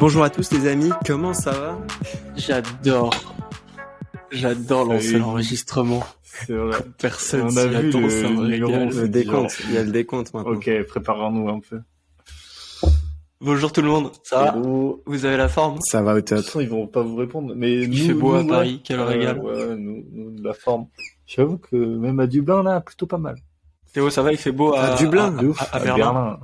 [0.00, 1.78] Bonjour à tous les amis, comment ça va?
[2.36, 3.34] J'adore.
[4.30, 6.02] J'adore lancer l'enregistrement.
[6.22, 6.78] C'est vrai.
[6.98, 8.88] Personne On a s'y vu attend, le ça me numéro, régale.
[8.94, 10.52] Le décompte, il y a le décompte maintenant.
[10.52, 11.80] Ok, préparons-nous un peu.
[13.42, 14.56] Bonjour tout le monde, ça va?
[15.06, 15.78] Vous avez la forme?
[15.82, 16.44] Ça va au top.
[16.56, 17.54] ils vont pas vous répondre.
[17.56, 18.80] Mais Il nous, fait beau à Paris, ouais.
[18.84, 19.38] quel Euh, régal.
[19.38, 20.86] Ouais, nous, nous, de la forme.
[21.26, 23.36] J'avoue que même à Dublin, là, plutôt pas mal.
[23.92, 26.40] Théo, ça va, il fait beau à, À Dublin, à- à Berlin.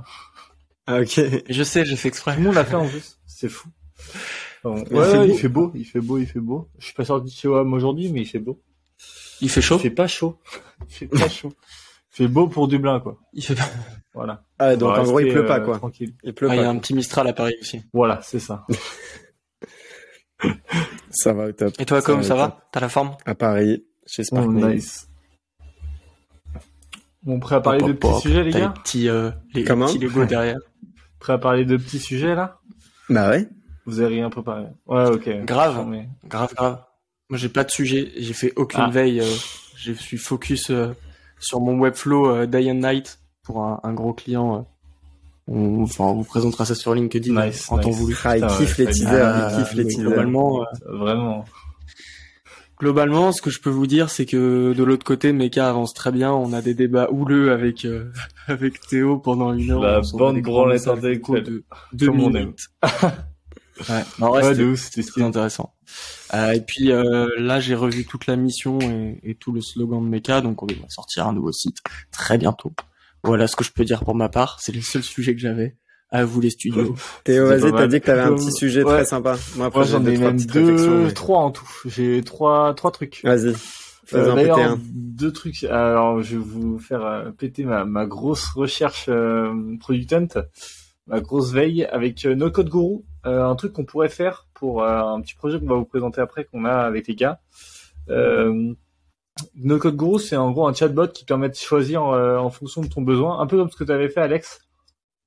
[0.85, 1.21] Ah, ok.
[1.49, 2.33] Je sais, j'ai fait exprès.
[2.33, 3.16] Tout le monde l'a fait en plus.
[3.39, 3.69] C'est fou.
[4.63, 5.31] Enfin, Il ouais, fait ouais, beau.
[5.31, 6.69] il fait beau, il fait beau, il fait beau.
[6.79, 8.59] Je suis pas sorti de chez WAM aujourd'hui, mais il fait beau.
[9.41, 10.39] Il fait chaud Il fait pas chaud.
[10.89, 11.53] Il fait pas chaud.
[12.13, 13.19] Il fait beau pour Dublin, quoi.
[13.33, 13.69] Il fait pas.
[14.15, 14.43] Voilà.
[14.57, 15.77] Ah, donc On en gros il pleut pas euh, quoi.
[15.77, 16.15] Tranquille.
[16.23, 16.69] Il pleut Ah, il y a pas.
[16.71, 17.83] un petit Mistral à Paris aussi.
[17.93, 18.65] Voilà, c'est ça.
[21.11, 21.73] Ça va au top.
[21.79, 22.67] Et toi, comme ça va.
[22.71, 24.73] T'as la forme À Paris, chez Oh, Sparkman.
[24.73, 25.07] nice.
[27.21, 29.99] Bon, prêt à parler de petits sujets, les gars les petits, euh, les Comment petits
[29.99, 30.57] Lego derrière.
[31.19, 32.59] Prêt à parler de petits sujets, là
[33.09, 33.47] Bah ouais.
[33.85, 35.29] Vous avez rien préparé Ouais, ok.
[35.45, 35.85] Grave.
[35.87, 36.07] Mais...
[36.27, 36.79] Grave, grave.
[37.29, 38.11] Moi, j'ai pas de sujet.
[38.17, 38.89] J'ai fait aucune Ah.
[38.89, 39.21] veille.
[39.21, 39.35] euh,
[39.75, 40.87] je suis focus euh,
[41.39, 44.57] sur mon Webflow euh, Day and Night pour un, un gros client.
[44.57, 44.61] euh.
[45.49, 47.97] On, enfin, on vous présentera ça sur LinkedIn Nice, en temps nice.
[47.97, 48.17] voulu.
[48.25, 50.01] Ah, il kiffe ouais, les teasers, Ah, il kiffe les teasers.
[50.07, 50.65] globalement, euh,
[50.97, 51.45] Vraiment.
[52.79, 56.11] Globalement, ce que je peux vous dire, c'est que de l'autre côté, Mecha avance très
[56.11, 56.31] bien.
[56.31, 58.11] On a des débats houleux avec euh,
[58.47, 59.81] avec Théo pendant une heure.
[59.81, 61.43] La On bande branlette intellectuelle.
[61.43, 62.67] de deux Comme on minutes.
[63.89, 65.73] ouais, non, ouais, Ouais, c'était très intéressant.
[66.33, 70.03] Euh, et puis euh, là, j'ai revu toute la mission et, et tout le slogan
[70.03, 71.77] de Mecha, donc on va sortir un nouveau site
[72.11, 72.73] très bientôt.
[73.23, 74.57] Voilà ce que je peux dire pour ma part.
[74.61, 75.75] C'est le seul sujet que j'avais.
[76.09, 76.95] À vous les studios.
[77.25, 78.93] Théo, vas-y, t'as dit que t'avais un petit sujet Ouais.
[78.95, 79.35] très sympa.
[79.57, 81.67] Moi après j'en deux, ai trois même deux, mais- trois en tout.
[81.85, 83.21] J'ai trois, trois trucs.
[83.23, 83.53] Vas-y.
[84.05, 84.79] Fais-en Euh, péter D'ailleurs, un.
[84.93, 85.63] deux trucs.
[85.65, 90.27] Alors, je vais vous faire euh, péter ma, ma grosse recherche euh, Product Hunt,
[91.07, 92.99] ma grosse veille avec euh, No Code Guru.
[93.25, 96.21] Euh, un truc qu'on pourrait faire pour euh, un petit projet qu'on va vous présenter
[96.21, 97.41] après, qu'on a avec les gars.
[98.09, 98.71] Euh,
[99.55, 102.81] no Code Guru, c'est en gros un chatbot qui permet de choisir euh, en fonction
[102.81, 104.61] de ton besoin, un peu comme ce que tu avais fait, Alex.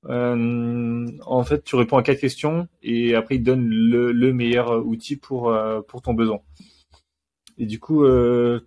[0.09, 4.33] Euh, en fait, tu réponds à quatre questions et après il te donne le, le
[4.33, 6.39] meilleur outil pour euh, pour ton besoin.
[7.57, 8.59] Et du coup, euh,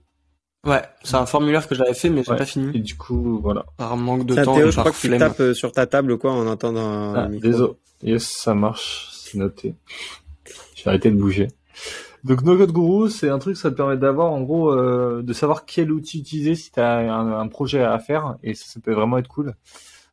[0.66, 2.38] Ouais, c'est un formulaire que j'avais fait, mais j'ai Ouais.
[2.38, 2.70] pas fini.
[2.74, 3.66] Et du coup, voilà.
[3.76, 6.12] Par manque de temps Théo, je par crois que tu tapes euh, sur ta table
[6.12, 7.46] ou quoi en entendant Ah, un micro.
[7.50, 7.72] désolé.
[8.02, 9.10] Yes, ça marche.
[9.12, 9.74] C'est noté.
[10.74, 11.48] J'ai arrêté de bouger.
[12.22, 15.32] Donc, No Code Guru, c'est un truc, ça te permet d'avoir, en gros, euh, de
[15.34, 18.36] savoir quel outil utiliser si tu as un, un projet à faire.
[18.42, 19.54] Et ça, ça peut vraiment être cool.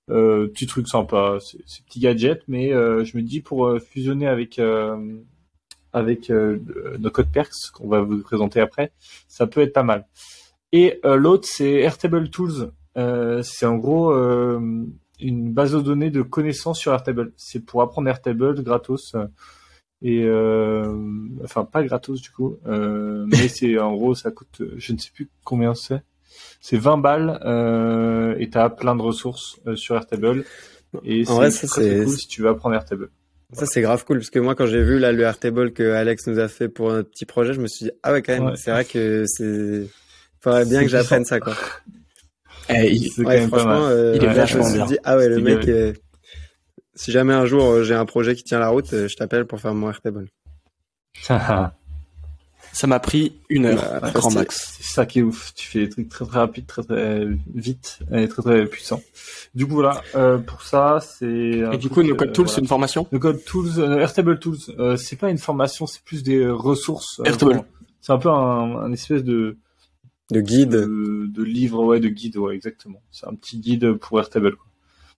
[0.10, 3.80] Euh, petit truc sympa, c'est c'est petit gadget, mais euh, je me dis pour euh,
[3.80, 4.98] fusionner avec euh,
[5.94, 8.92] avec euh, le- No Code Perks qu'on va vous présenter après,
[9.28, 10.08] ça peut être pas mal.
[10.72, 12.72] Et euh, l'autre, c'est Airtable Tools.
[12.98, 14.60] Euh, c'est en gros euh,
[15.20, 17.32] une base de données de connaissances sur Airtable.
[17.38, 19.16] C'est pour apprendre Airtable gratos.
[20.04, 20.98] Et euh,
[21.44, 25.12] enfin pas gratos du coup, euh, mais c'est en gros ça coûte, je ne sais
[25.14, 26.02] plus combien c'est.
[26.60, 30.44] C'est 20 balles euh, et t'as plein de ressources euh, sur Airtable.
[31.04, 33.10] Et En vrai, c'est ça, très, très c'est- cool si tu veux apprendre Airtable.
[33.54, 36.28] Ça c'est grave cool parce que moi quand j'ai vu là le Airtable que Alex
[36.28, 38.46] nous a fait pour notre petit projet, je me suis dit ah ouais quand même,
[38.46, 38.56] Ouais.
[38.56, 39.90] c'est vrai que c'est
[40.40, 41.54] faudrait bien que j'apprenne ça quoi.
[42.70, 43.92] Eh, il- C'est quand Ouais, même pas franchement, mal.
[43.92, 44.86] euh, Il est je vachement me suis bien.
[44.86, 45.92] dit ah ouais le mec, euh,
[46.96, 49.60] si jamais un jour euh, j'ai un projet qui tient la route, je t'appelle pour
[49.60, 50.28] faire mon Airtable.
[52.74, 54.78] Ça m'a pris une heure, Bah, grand max.
[54.80, 55.54] C'est ça qui est ouf.
[55.56, 59.02] Tu fais des trucs très très rapides, très très vite et très très puissants.
[59.54, 61.64] Du coup voilà, euh, pour ça c'est.
[61.64, 62.56] un Et du coup, No Code euh, Tools, voilà.
[62.56, 66.02] c'est une formation No Code Tools, euh, Airtable Tools, euh, c'est pas une formation, c'est
[66.04, 67.20] plus des ressources.
[67.20, 67.64] euh, Airtable.
[68.00, 69.58] C'est un peu un, un espèce de,
[70.32, 70.70] De guide.
[70.70, 73.02] de de livre, ouais, de guide, ouais, exactement.
[73.12, 74.56] C'est un petit guide pour Airtable.
[74.56, 74.66] Quoi.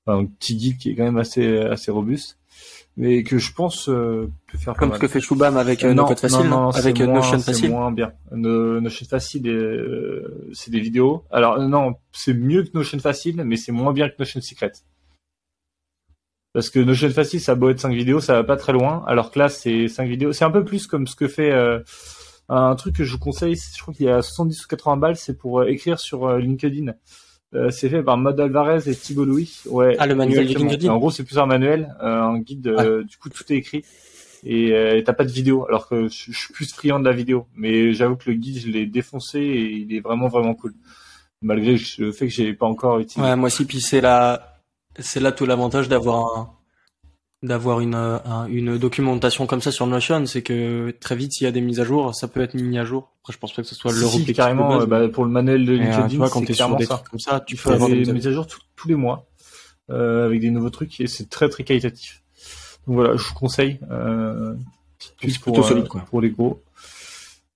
[0.06, 2.38] Enfin, un petit guide qui est quand même assez assez robuste,
[2.96, 4.98] mais que je pense euh, peut faire pas Comme mal.
[4.98, 7.40] ce que fait Shubham avec euh, No Code Facile, non c'est avec euh, moins- Notion
[7.40, 7.70] c'est Facile.
[7.72, 8.12] moins bien.
[8.32, 11.24] No- Notion Facile, euh, c'est des vidéos.
[11.32, 14.72] Alors euh, non, c'est mieux que Notion Facile, mais c'est moins bien que Notion Secret.
[16.54, 19.04] Parce que Notion Facile, ça a beau être 5 vidéos, ça va pas très loin.
[19.08, 20.34] Alors que là, c'est 5 vidéos.
[20.34, 21.80] C'est un peu plus comme ce que fait euh,
[22.48, 23.56] un truc que je vous conseille.
[23.56, 25.16] Je crois qu'il y a 70 ou 80 balles.
[25.16, 26.94] C'est pour euh, écrire sur euh, LinkedIn.
[27.56, 29.62] Euh, c'est fait par Maud Alvarez et Thibault Louis.
[29.68, 29.96] Ouais.
[30.00, 30.72] Ah, le manuel exactement.
[30.72, 30.92] LinkedIn.
[30.92, 32.68] En gros, c'est plus un manuel, euh, un guide.
[32.68, 33.84] euh, Du coup, tout est écrit
[34.46, 35.66] et t'as pas de vidéo.
[35.68, 38.58] Alors que je, je suis plus friand de la vidéo, mais j'avoue que le guide,
[38.60, 40.74] je l'ai défoncé et il est vraiment vraiment cool.
[41.42, 43.22] Malgré le fait que j'ai pas encore utilisé.
[43.22, 44.60] Ouais, moi aussi, puis c'est là,
[45.00, 46.50] c'est là tout l'avantage d'avoir un,
[47.44, 51.44] d'avoir une, euh, un- une documentation comme ça sur Notion, c'est que très vite, s'il
[51.46, 53.12] y a des mises à jour, ça peut être mis à jour.
[53.22, 55.26] Après, je pense pas que ce soit le si, carrément, de euh, base, bah, pour
[55.26, 56.96] le manuel de euh, LinkedIn, tu vois, quand c'est t'es sur des ça.
[56.96, 59.26] trucs comme ça, tu peux avoir des mises à jour tous- tous les mois
[59.92, 62.24] euh, avec des nouveaux trucs et c'est très très qualitatif.
[62.88, 63.80] Donc voilà, je vous conseille.
[63.92, 64.54] Euh,
[65.22, 66.02] C'est pour, plutôt solide, quoi.
[66.10, 66.62] pour les gros.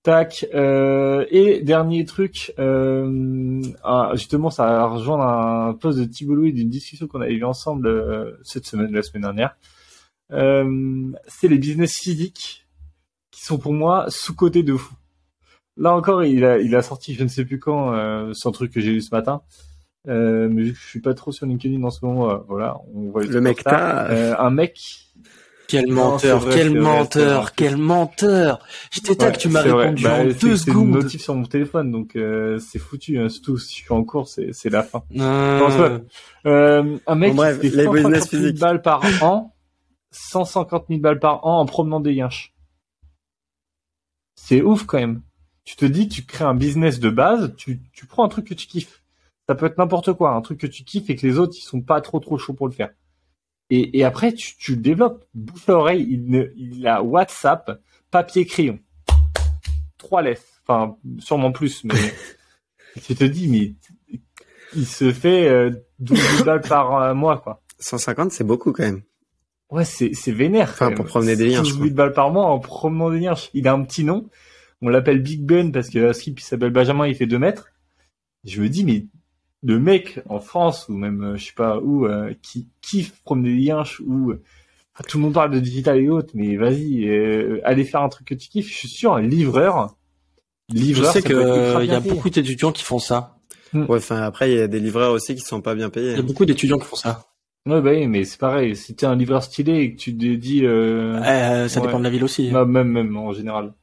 [0.02, 0.46] Tac.
[0.54, 6.52] euh, et dernier truc, euh, ah, justement, ça va rejoindre un post de Thibault Louis
[6.52, 9.56] d'une discussion qu'on avait eu ensemble euh, cette semaine, la semaine dernière.
[10.32, 12.66] Euh, c'est les business physiques
[13.30, 14.94] qui sont pour moi sous-cotés de fou.
[15.76, 18.52] Là encore, il a, il a sorti, je ne sais plus quand, euh, c'est un
[18.52, 19.42] truc que j'ai lu ce matin.
[20.08, 22.76] Euh, mais vu que je suis pas trop sur LinkedIn en ce moment, euh, voilà,
[22.94, 24.78] on voit Le mec t'a- Euh, un mec
[25.68, 27.50] Quel menteur, c'est vrai, quel c'est vrai, c'est menteur, vrai.
[27.56, 28.66] quel menteur.
[28.90, 30.90] J'étais Ouais, tac, tu m'as c'est répondu Bah, en c'est- deux C'est secondes.
[30.90, 33.18] notif sur mon téléphone, donc euh, c'est foutu.
[33.18, 35.02] Hein, surtout si je suis en cours, c'est c'est la fin.
[35.16, 36.48] Euh, Non, c'est.
[36.48, 38.58] Euh, un mec Bon, bref, qui fait les 150 business 000 physiques.
[38.60, 39.54] balles par an,
[40.18, 42.54] 150 000 balles par an en promenant des yinches.
[44.34, 45.22] C'est ouf quand même.
[45.64, 48.54] Tu te dis, tu crées un business de base, tu, tu prends un truc que
[48.54, 49.02] tu kiffes.
[49.48, 51.62] Ça peut être n'importe quoi, un truc que tu kiffes et que les autres ils
[51.62, 52.90] sont pas trop trop chauds pour le faire.
[53.70, 57.82] Et, et après tu, tu le développes, bouche à oreille, il, ne, il a WhatsApp,
[58.10, 58.78] papier crayon,
[59.96, 61.94] trois lettres, enfin sûrement plus, mais
[63.02, 63.74] tu te dis mais
[64.74, 67.62] il se fait euh, 12 000 balles par euh, mois quoi.
[67.78, 69.02] 150, c'est beaucoup quand même.
[69.70, 70.70] Ouais, c'est c'est vénère.
[70.70, 73.34] Enfin, pour promener des liens, 12 je 000 balles par mois en promenant des liens.
[73.54, 74.28] Il a un petit nom.
[74.80, 77.68] On l'appelle Big Ben parce que à Skip il s'appelle Benjamin, il fait 2 mètres.
[78.44, 79.06] Je me dis, mais
[79.62, 83.54] le mec en France ou même euh, je sais pas où euh, qui kiffe promener
[83.54, 84.42] des liens ou euh,
[84.94, 88.08] enfin, tout le monde parle de digital et autres, mais vas-y, euh, allez faire un
[88.08, 88.70] truc que tu kiffes.
[88.70, 89.96] Je suis sûr, un livreur.
[90.70, 93.38] Je Livreur, sais peut être ultra qu'il y a beaucoup d'étudiants qui font ça.
[93.72, 96.12] Ouais, enfin, après, il y a des livreurs aussi qui sont pas bien payés.
[96.12, 97.27] Il y a beaucoup d'étudiants qui font ça.
[97.68, 98.74] Ouais, bah oui, mais c'est pareil.
[98.74, 101.86] Si t'es un livreur stylé et que tu te dis, euh, Euh, ça Ouais.
[101.86, 102.50] dépend de la ville aussi.
[102.50, 103.74] Bah, même, même en général.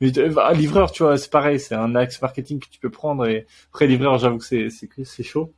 [0.00, 2.90] Mais euh, un livreur, tu vois, c'est pareil, c'est un axe marketing que tu peux
[2.90, 3.26] prendre.
[3.26, 5.52] Et après, livreur, j'avoue que c'est c'est c'est chaud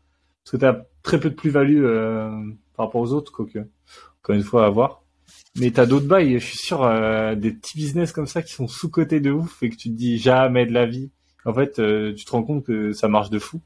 [0.44, 2.30] parce que t'as très peu de plus-value euh,
[2.76, 3.58] par rapport aux autres, quoique
[4.22, 5.02] encore une fois à voir.
[5.58, 6.38] Mais t'as d'autres bails.
[6.38, 6.80] Je suis sûr
[7.36, 9.94] des petits business comme ça qui sont sous cotés de ouf et que tu te
[9.94, 11.10] dis jamais de la vie.
[11.46, 11.74] En fait,
[12.14, 13.60] tu te rends compte que ça marche de fou.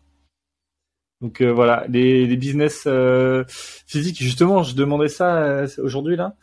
[1.25, 4.23] Donc euh, voilà, les, business euh, physiques.
[4.23, 6.37] Justement, je demandais ça euh, aujourd'hui là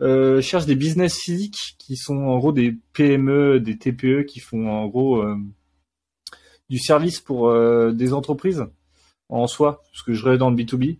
[0.00, 4.70] euh, cherche des business physiques qui sont en gros des PME, des TPE qui font
[4.70, 5.24] en gros
[6.70, 7.52] du service pour
[7.92, 8.64] des entreprises
[9.28, 10.98] en soi, parce que je reste dans le B2B.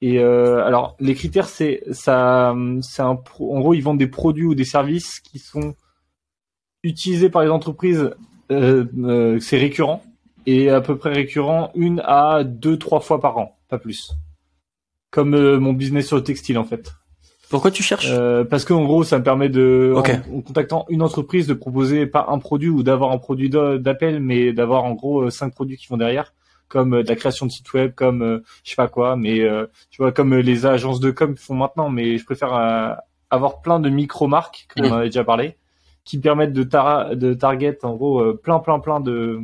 [0.00, 4.64] Et alors les critères c'est ça, c'est en gros ils vendent des produits ou des
[4.64, 5.74] services qui sont
[6.84, 8.10] utilisés par les entreprises,
[8.48, 10.04] c'est récurrent
[10.50, 14.12] et à peu près récurrent une à deux trois fois par an, pas plus.
[15.10, 16.92] Comme euh, mon business sur le textile en fait.
[17.50, 18.08] Pourquoi tu cherches?
[18.10, 22.06] Euh, parce qu'en gros, ça me permet de, en, en contactant une entreprise, de proposer
[22.06, 25.54] pas un produit ou d'avoir un produit d'a- d'appel, mais d'avoir en gros euh, cinq
[25.54, 26.34] produits qui vont derrière,
[26.68, 29.40] comme de la création de site web, comme euh, je sais pas quoi, mais
[29.90, 31.88] tu vois, comme les agences de com font maintenant.
[31.88, 32.52] Mais je préfère
[33.30, 34.90] avoir plein de micro-marques, comme Mhm.
[34.92, 35.56] on en avait déjà parlé,
[36.04, 39.40] qui permettent de, tar de target en gros plein, plein, plein de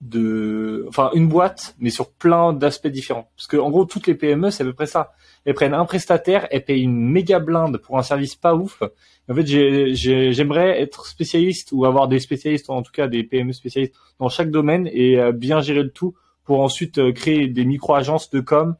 [0.00, 4.14] de enfin une boîte mais sur plein d'aspects différents parce que en gros toutes les
[4.14, 5.12] PME c'est à peu près ça
[5.44, 8.82] elles prennent un prestataire, elles payent une méga blinde pour un service pas ouf.
[9.30, 13.22] En fait, j'ai- j'ai- j'aimerais être spécialiste ou avoir des spécialistes, en tout cas des
[13.24, 16.14] PME spécialistes dans chaque domaine et euh, bien gérer le tout
[16.44, 18.76] pour ensuite euh, créer des micro-agences de com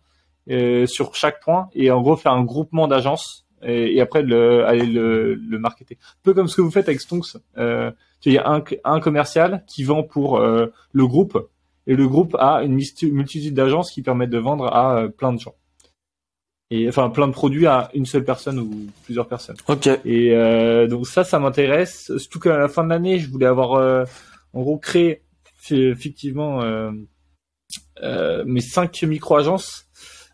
[0.51, 4.85] euh, sur chaque point et en gros faire un groupement d'agences et, après le, aller
[4.87, 5.97] le, le marketer.
[6.03, 7.37] Un peu comme ce que vous faites avec Stonks.
[7.57, 7.91] Euh,
[8.27, 11.49] il y a un, un commercial qui vend pour euh, le groupe
[11.87, 15.33] et le groupe a une multi- multitude d'agences qui permettent de vendre à euh, plein
[15.33, 15.55] de gens
[16.71, 19.57] et enfin plein de produits à une seule personne ou plusieurs personnes.
[19.67, 19.89] Ok.
[20.05, 22.17] Et euh, donc ça, ça m'intéresse.
[22.17, 24.05] Surtout qu'à la fin de l'année, je voulais avoir euh,
[24.53, 25.23] en gros créé
[25.69, 26.93] effectivement euh,
[28.05, 29.89] euh, mes cinq micro-agences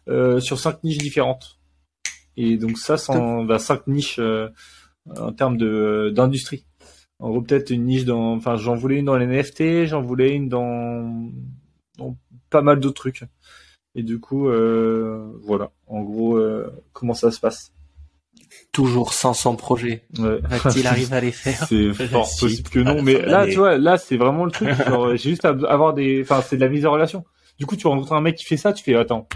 [0.08, 1.58] euh, sur cinq niches différentes.
[2.36, 4.50] Et donc ça, sans bah, cinq niches euh,
[5.18, 6.65] en termes de d'industrie.
[7.18, 10.34] En gros, peut-être une niche dans, enfin, j'en voulais une dans les NFT, j'en voulais
[10.34, 11.30] une dans,
[11.96, 12.16] dans
[12.50, 13.24] pas mal d'autres trucs.
[13.94, 17.72] Et du coup, euh, voilà, en gros, euh, comment ça se passe.
[18.70, 20.04] Toujours 500 projets.
[20.18, 20.40] Ouais.
[20.42, 23.56] Va-t-il arriver à les faire C'est fort Si, possible que non, la mais là, tu
[23.56, 24.68] vois, là, c'est vraiment le truc.
[24.86, 27.24] Genre, j'ai juste à avoir des, enfin, c'est de la mise en relation.
[27.58, 29.26] Du coup, tu rencontres un mec qui fait ça, tu fais, attends.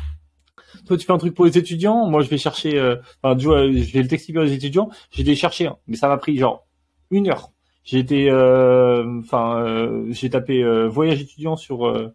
[0.87, 2.06] Toi, tu fais un truc pour les étudiants.
[2.06, 4.90] Moi, je vais chercher, euh, enfin, tu vois, je vais le textile pour les étudiants.
[5.10, 6.66] J'ai été chercher, un, mais ça m'a pris genre
[7.10, 7.50] une heure.
[7.82, 12.12] J'ai été, euh, enfin, euh, j'ai tapé euh, voyage étudiant sur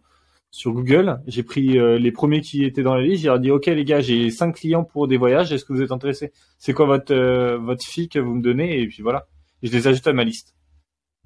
[0.50, 1.20] sur Google.
[1.26, 3.24] J'ai pris euh, les premiers qui étaient dans la liste.
[3.24, 5.52] J'ai dit, ok les gars, j'ai cinq clients pour des voyages.
[5.52, 6.32] Est-ce que vous êtes intéressés?
[6.58, 8.80] C'est quoi votre euh, votre fille que vous me donnez?
[8.80, 9.26] Et puis voilà.
[9.62, 10.54] Je les ajoute à ma liste.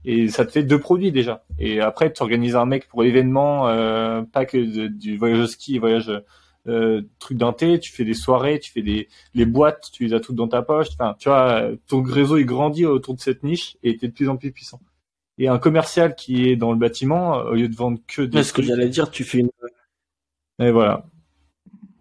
[0.04, 1.44] Et ça te fait deux produits déjà.
[1.58, 5.78] Et après, tu organises un mec pour l'événement, euh, pas que du voyage au ski,
[5.78, 6.10] voyage
[6.70, 10.20] euh, trucs d'inté, tu fais des soirées, tu fais des les boîtes, tu les as
[10.20, 10.88] toutes dans ta poche.
[10.94, 14.28] Enfin, tu vois, ton réseau il grandit autour de cette niche et t'es de plus
[14.28, 14.80] en plus puissant.
[15.38, 18.42] Et un commercial qui est dans le bâtiment, au lieu de vendre que des.
[18.42, 19.50] ce que j'allais dire, tu fais une.
[20.60, 21.06] Et voilà.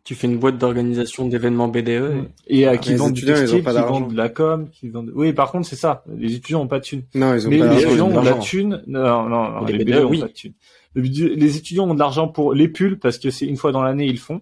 [0.03, 2.29] Tu fais une boîte d'organisation d'événements BDE.
[2.47, 5.11] Et, à qui vendent du textile, qui vendent de la com, qui vendent.
[5.13, 6.03] Oui, par contre, c'est ça.
[6.17, 7.03] Les étudiants ont pas de thunes.
[7.13, 8.83] Non, ils ont Mais pas les étudiants ont de la thune.
[8.87, 10.19] Non, non, non, Les les BDE, BDE ont oui.
[10.19, 10.53] pas de thune.
[10.95, 14.07] Les étudiants ont de l'argent pour les pulls parce que c'est une fois dans l'année
[14.07, 14.41] ils le font.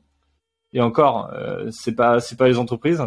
[0.74, 3.02] Et encore, euh, c'est pas c'est pas les entreprises.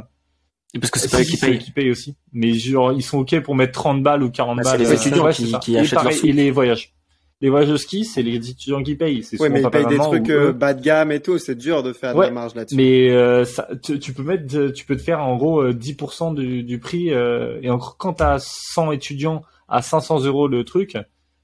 [0.75, 1.59] Et Parce que c'est Si, pas eux qui c'est eux payent.
[1.59, 2.17] qui payent aussi.
[2.33, 4.81] Mais genre ils sont ok pour mettre 30 balles ou 40 Bah, c'est balles.
[4.81, 6.27] les euh, étudiants ouais, qui- c'est qui et achètent pareil, sous.
[6.27, 6.95] Et les voyages.
[7.43, 9.23] Les voyages au ski, c'est les étudiants qui payent.
[9.23, 11.55] C'est Ouais, mais ils payent des trucs ou euh, bas de gamme et tout, c'est
[11.55, 12.77] dur de faire de Ouais, la marge là-dessus.
[12.77, 15.73] Mais euh, ça, tu, tu peux mettre, euh, tu peux te faire en gros euh,
[15.73, 17.13] 10% du, du prix.
[17.15, 20.99] euh, et encore quand t'as 100 étudiants à 500 euros le truc,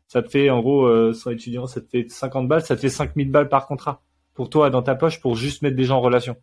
[0.06, 2.80] ça te fait en gros euh, 100 étudiants, ça te fait 50 balles, ça te
[2.82, 4.02] fait 5000 balles par contrat
[4.37, 6.37] pour toi dans ta poche pour juste mettre des gens en relation.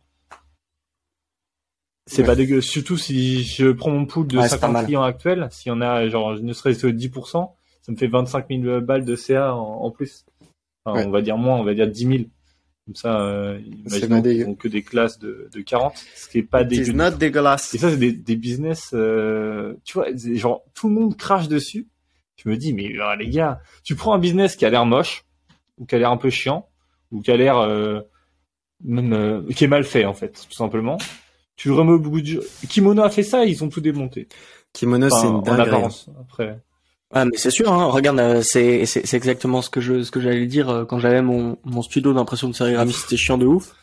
[2.06, 2.28] C'est Ouais.
[2.28, 2.60] pas dégueu.
[2.60, 4.86] Surtout si je prends mon pool de Ouais, c'est pas 50 mal.
[4.86, 8.48] clients actuels, s'il y en a genre ne serait-ce que 10%, ça me fait 25
[8.50, 10.26] 000 balles de CA en, en plus.
[10.86, 11.06] Enfin, Ouais.
[11.06, 12.18] On va dire moins, on va dire 10 000.
[12.86, 16.40] Comme ça, euh, imaginons pas qu'ils font que des classes de, de 40, ce qui
[16.40, 16.92] est pas It's dégueu.
[16.92, 17.74] not dégueulasse.
[17.74, 21.88] Et ça, c'est des, des business, euh, tu vois, genre tout le monde crache dessus.
[22.36, 25.24] Je me dis, mais euh, les gars, tu prends un business qui a l'air moche,
[25.78, 26.68] ou qui a l'air un peu chiant,
[27.14, 28.02] ou qui a l'air euh,
[28.84, 30.98] même euh, qui est mal fait en fait, tout simplement.
[31.56, 34.28] Tu remets au bout du Kimono a fait ça, ils ont tout démonté.
[34.74, 35.70] Kimono, Enfin, c'est une en dinguerie.
[35.70, 36.10] apparence.
[36.20, 36.60] Après,
[37.14, 37.86] Ah mais c'est sûr, hein.
[37.86, 40.98] regarde, euh, c'est c'est c'est exactement ce que je ce que j'allais dire euh, quand
[41.00, 43.76] j'avais mon mon studio d'impression de sérigraphie, c'était chiant de ouf.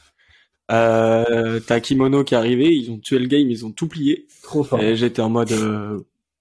[0.73, 4.27] Euh, t'as Kimono qui est arrivé, ils ont tué le game, ils ont tout plié.
[4.43, 4.81] trop fort.
[4.81, 6.01] Et j'étais en mode euh,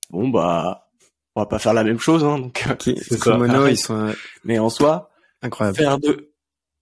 [0.10, 0.90] bon bah
[1.36, 2.64] on va pas faire la même chose, hein, donc.
[3.24, 4.12] Kimono, ils sont
[4.44, 5.12] Mais en soi,
[5.76, 6.29] faire de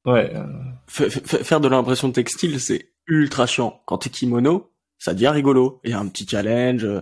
[0.08, 0.32] Ouais.
[0.36, 0.44] euh,
[0.88, 3.82] fa- fa- faire de l'impression textile, c'est ultra chiant.
[3.86, 5.80] Quand t'es kimono, ça devient rigolo.
[5.84, 7.02] Il y a un petit challenge, euh,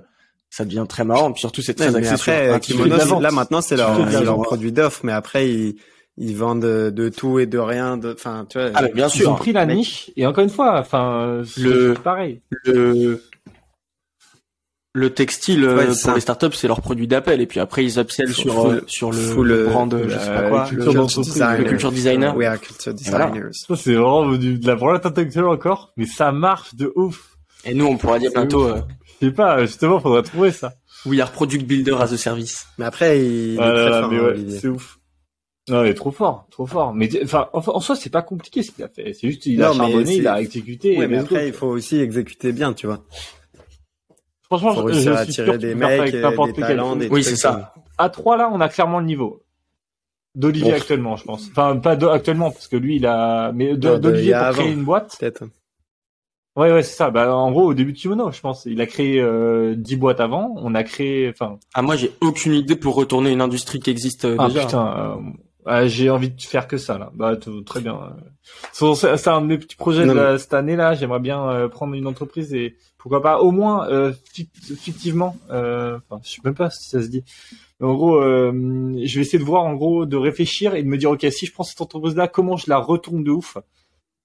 [0.49, 1.31] ça devient très marrant.
[1.31, 4.71] Puis surtout, c'est Ouais, très axé sur un euh, Kimono, là maintenant, c'est leur, produit
[4.71, 5.75] d'offre, mais après, ils,
[6.17, 7.97] ils vendent de, de tout et de rien.
[7.97, 8.71] De, enfin, tu vois.
[8.73, 9.35] Ah, bien Ils ont sûr.
[9.37, 9.77] pris la mec.
[9.77, 12.41] niche et encore une fois, enfin, Le- c'est pareil.
[12.65, 13.21] Le
[14.97, 16.15] le textile euh, Ouais, pour ça.
[16.15, 17.41] les startups, c'est leur produit d'appel.
[17.41, 20.01] Et puis après, ils upsell Faut- sur euh, le- sur le, faut le le- brand,
[20.07, 21.57] je sais pas quoi, culture le, d'entreprise, designer.
[21.59, 22.35] le culture designer.
[22.37, 23.31] We are culture voilà.
[23.51, 27.35] Ça, c'est vraiment du- de la branlette intellectuelle encore, mais ça marche de ouf.
[27.65, 28.81] Et nous, on pourra dire bientôt, euh,
[29.21, 30.73] Je sais pas, justement, faudrait trouver ça.
[31.05, 32.65] we are product builder as a service.
[32.77, 34.97] Mais après, il, il Ah est là très là, fort, mais hein, ouais, c'est ouf.
[35.67, 36.93] Non, il est trop fort, trop fort.
[36.93, 39.13] Mais enfin, enfin, en soi, c'est pas compliqué ce qu'il a fait.
[39.19, 40.97] C'est juste, il a Non, mais charbonné, il a exécuté.
[40.99, 43.03] Ouais, mais après, il faut aussi exécuter bien, tu vois.
[44.45, 46.77] Franchement, Faut je, suis sûr que des mecs, avec euh, n'importe des lequel.
[46.77, 47.73] talents, des Oui, c'est ça.
[47.97, 49.41] À 3 là, on a clairement le niveau.
[50.35, 50.77] D'Olivier Bon.
[50.77, 51.47] actuellement, je pense.
[51.49, 54.65] Enfin, pas de, actuellement, parce que lui, il a, mais de- Non, d'Olivier pour créer
[54.65, 54.71] avant.
[54.73, 55.15] une boîte.
[55.19, 55.43] Peut-être.
[56.57, 57.09] Ouais, ouais, c'est ça.
[57.09, 58.65] Bah, en gros, au début de Kimono, je pense.
[58.65, 60.53] Il a créé euh, 10 boîtes avant.
[60.57, 64.25] On a créé, enfin, Ah, moi, j'ai aucune idée pour retourner une industrie qui existe
[64.25, 64.61] euh, Ah déjà.
[64.65, 65.15] putain, euh,
[65.65, 67.11] ah, j'ai envie de faire que ça là.
[67.15, 67.99] Bah t- très bien.
[68.73, 70.93] C'est un de mes petits projets Non, de la- cette année là.
[70.93, 75.35] J'aimerais bien euh, prendre une entreprise et pourquoi pas au moins euh, fict- fictivement.
[75.51, 77.23] Euh, enfin, je sais même pas si ça se dit.
[77.79, 78.51] Mais en gros, euh,
[79.03, 81.45] je vais essayer de voir en gros de réfléchir et de me dire ok si
[81.45, 83.57] je prends cette entreprise là, comment je la retourne de ouf.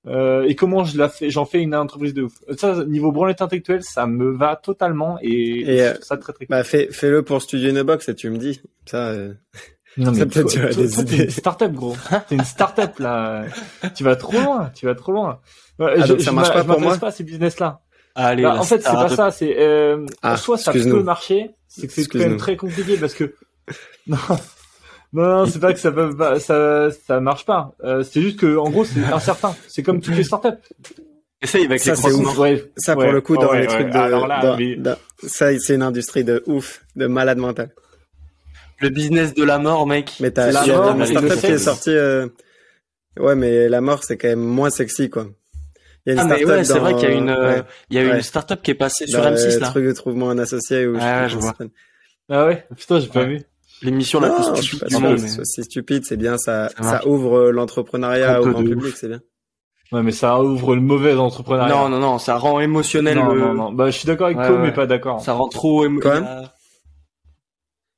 [0.07, 2.33] Euh, et comment je la fais, j'en fais une entreprise de ouf.
[2.57, 6.57] Ça, niveau branlette intellectuelle, ça me va totalement et, Et, ça très très cool.
[6.57, 8.63] Bah, fais, fais-le pour Studio Inobox et tu me dis.
[8.87, 9.35] Ça, euh,
[9.97, 11.97] Non, peut-être, toi- tu as des toi, t'es une start-up, gros.
[12.29, 13.45] T'es une start-up, là.
[13.97, 15.41] tu vas trop loin, tu vas trop loin.
[15.79, 17.25] Ouais, Ah, je, donc ça je marche m'a- pas je pour moi pas à ces
[17.25, 17.81] business-là.
[18.15, 21.51] Allez, Bah, en fait, c'est pas ça, c'est, euh, Ah, en soi, ça peut marcher.
[21.69, 23.35] C'est que c'est quand même très compliqué parce que,
[24.07, 24.17] non.
[25.13, 27.73] Non, c'est pas que ça peut pas, ça, ça marche pas.
[27.83, 29.57] Euh, c'est juste que, en gros, c'est incertain.
[29.69, 30.49] C'est comme toutes les startups.
[31.43, 32.15] Essaye avec Ça, les.
[32.39, 33.05] Ouais, ça, ouais.
[33.07, 33.75] pour le coup, Oh, dans ouais, les ouais.
[33.75, 37.39] trucs de, Alors là, dans- mais- dans- ça, c'est une industrie de ouf, de malade
[37.39, 37.71] mental.
[38.81, 40.13] Le business de la mort, mec.
[40.21, 42.29] Mais t'as, C'est la mort, une mais startup qui est sortie, euh...
[43.19, 45.27] ouais, mais la mort, c'est quand même moins sexy, quoi.
[46.07, 47.29] Il y a Ah, une mais startup ouais, c'est dans- vrai qu'il y a une,
[47.29, 48.17] euh, ouais, il y a Ouais.
[48.17, 49.69] une startup qui est passée sur dans M6, le là.
[49.69, 51.55] truc de trouvement un associé ou pas je vois.
[52.31, 52.65] Ah ouais?
[52.77, 53.27] Putain, j'ai pas Ouais.
[53.27, 53.43] vu.
[53.83, 55.15] L'émission la plus je suis stupide pas du sûr monde.
[55.17, 59.09] que ce soit si stupide, c'est bien, ça, Ça ouvre l'entrepreneuriat au grand public, c'est
[59.09, 59.21] bien.
[59.93, 61.75] Ouais, mais ça ouvre le mauvais entrepreneuriat.
[61.75, 63.73] Non, non, non, ça rend émotionnel non, le, non, non.
[63.73, 64.59] Bah, je suis d'accord avec ouais.
[64.59, 65.21] mais pas d'accord.
[65.21, 66.01] ça rend trop émo...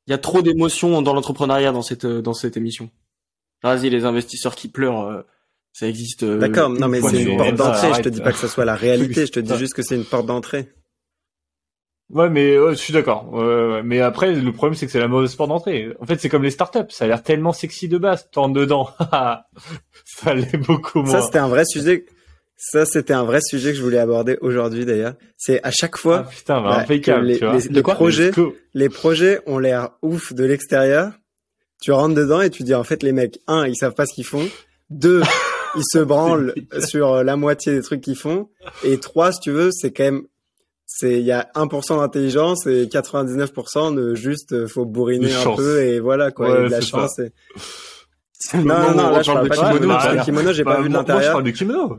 [0.06, 0.18] Il, y a...
[0.18, 2.90] trop d'émotions dans l'entrepreneuriat dans cette, dans cette émission.
[3.62, 5.22] Vas-y, les investisseurs qui pleurent, euh,
[5.72, 6.24] ça existe.
[6.24, 8.48] euh, D'accord, non, mais c'est une porte ça, d'entrée, je te dis pas que ce
[8.48, 9.56] soit la réalité, je te dis Ça.
[9.58, 10.68] juste que c'est une porte d'entrée.
[12.10, 13.32] Ouais, mais ouais, je suis d'accord.
[13.84, 15.96] Mais après, le problème, c'est que c'est la mauvaise porte d'entrée.
[15.98, 16.90] En fait, c'est comme les startups.
[16.90, 18.28] Ça a l'air tellement sexy de base.
[18.30, 18.90] T'en dedans.
[20.04, 21.10] ça l'est beaucoup moins.
[21.10, 22.04] Ça, c'était un vrai sujet.
[22.64, 25.14] Ça, c'était un vrai sujet que je voulais aborder aujourd'hui d'ailleurs.
[25.36, 27.56] C'est à chaque Ah fois putain, bah, bah, que les, tu vois.
[27.56, 28.30] les- les quoi projets,
[28.74, 31.10] les projets ont l'air ouf de l'extérieur.
[31.80, 34.14] Tu rentres dedans et tu dis en fait les mecs, un, ils savent pas ce
[34.14, 34.48] qu'ils font.
[34.90, 35.22] Deux,
[35.76, 36.54] ils se branlent
[36.86, 38.48] sur la moitié des trucs qu'ils font.
[38.84, 40.22] Et trois, si tu veux, c'est quand même,
[40.86, 45.42] c'est il y a 1% d'intelligence et 99% de juste euh, faut bourriner De un
[45.42, 45.56] chance.
[45.56, 47.18] peu et voilà quoi, Ouais, et de la chance.
[47.18, 47.32] et-
[48.54, 49.78] Non, non, non, on là je parle de pas de kimono.
[49.80, 51.32] kimono parce que bah, le kimono j'ai Bah, pas vu de moi, je l'intérieur.
[51.32, 51.98] parle de kimono.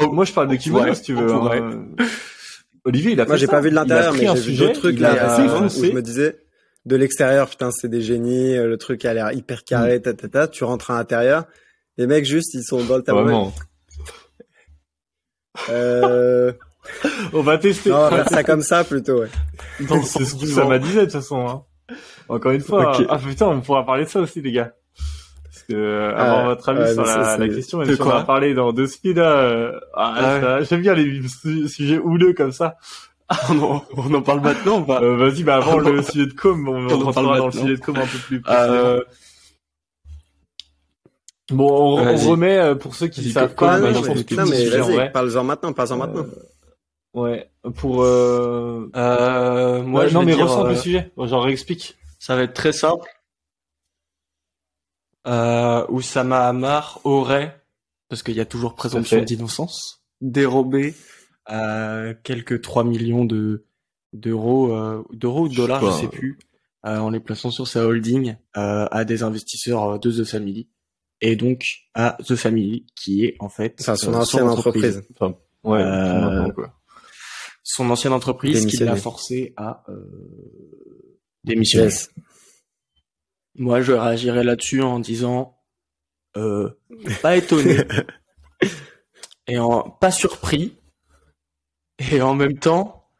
[0.00, 1.26] Moi, je parle de kimono, ouais, si tu veux.
[1.26, 1.58] pourrait.
[1.60, 1.86] hein.
[2.84, 4.96] Olivier, il a fait Moi, j'ai pas vu de l'intérieur, mais j'ai vu d'autres trucs
[4.96, 6.38] il là où je me disais
[6.84, 10.02] de l'extérieur, putain, c'est des génies, euh, le truc a l'air hyper carré, Mm.
[10.02, 10.48] ta, ta, ta.
[10.48, 11.44] Tu rentres à l'intérieur,
[11.96, 13.22] les mecs juste ils sont dans le tableau.
[13.22, 13.52] Vraiment.
[15.68, 16.52] Euh,
[17.32, 17.90] On va tester.
[17.90, 19.20] non, on va faire ça comme ça plutôt.
[19.20, 19.28] Ouais.
[20.04, 21.46] C'est ce que ça m'a dit de toute façon.
[21.46, 21.62] Hein.
[22.28, 22.98] Encore une fois.
[22.98, 23.06] Ok.
[23.08, 24.74] Ah putain, on pourra parler de ça aussi, les gars.
[25.62, 28.22] Parce que euh, avoir Ah, votre avis sur la, ça, la question, si on va
[28.24, 30.14] parler dans deux speeds, là, euh, ah,
[30.58, 32.76] Ah j'aime bien les su- sujets houleux comme ça.
[33.50, 36.32] on, en, on en parle maintenant ou pas Euh, Vas-y, bah avant le sujet de
[36.32, 38.42] com, on, on en rentrera parle dans le sujet de com un peu plus.
[38.48, 39.00] Euh,
[41.50, 43.74] Bon, on, remet euh, pour ceux qui savent pas.
[43.74, 46.26] Ah, non, je mais, pense que putain, mais vas-y, parle-en maintenant, parle-en Euh, maintenant.
[47.14, 48.02] Ouais, pour.
[48.02, 48.88] Euh...
[48.96, 51.12] euh, moi, ouais, je non, vais mais dire, ressens euh, le sujet.
[51.16, 51.96] Bon, Genre, explique.
[52.18, 53.06] Ça va être très simple.
[55.26, 57.62] Euh, Oussama Hamar aurait,
[58.08, 60.94] parce qu'il y a toujours présomption d'innocence, dérobé
[61.50, 63.64] euh, quelques 3 millions de
[64.12, 66.38] d'euros, euh, d'euros ou de Je sais dollars, je sais plus,
[66.86, 70.68] euh, en les plaçant sur sa holding euh, à des investisseurs de The Family
[71.20, 71.64] et donc
[71.94, 75.02] à The Family qui est en fait Enfin, son euh, ancienne entreprise.
[75.14, 76.74] Enfin, ouais, Euh, maintenant, quoi.
[77.62, 79.94] son ancienne entreprise qui l'a forcé à euh,
[81.44, 81.84] démissionner.
[81.86, 82.10] Yes.
[83.56, 85.58] Moi, je réagirais là-dessus en disant
[86.36, 86.70] euh,
[87.20, 87.76] pas étonné
[89.46, 90.78] et en pas surpris
[92.10, 93.10] et en même temps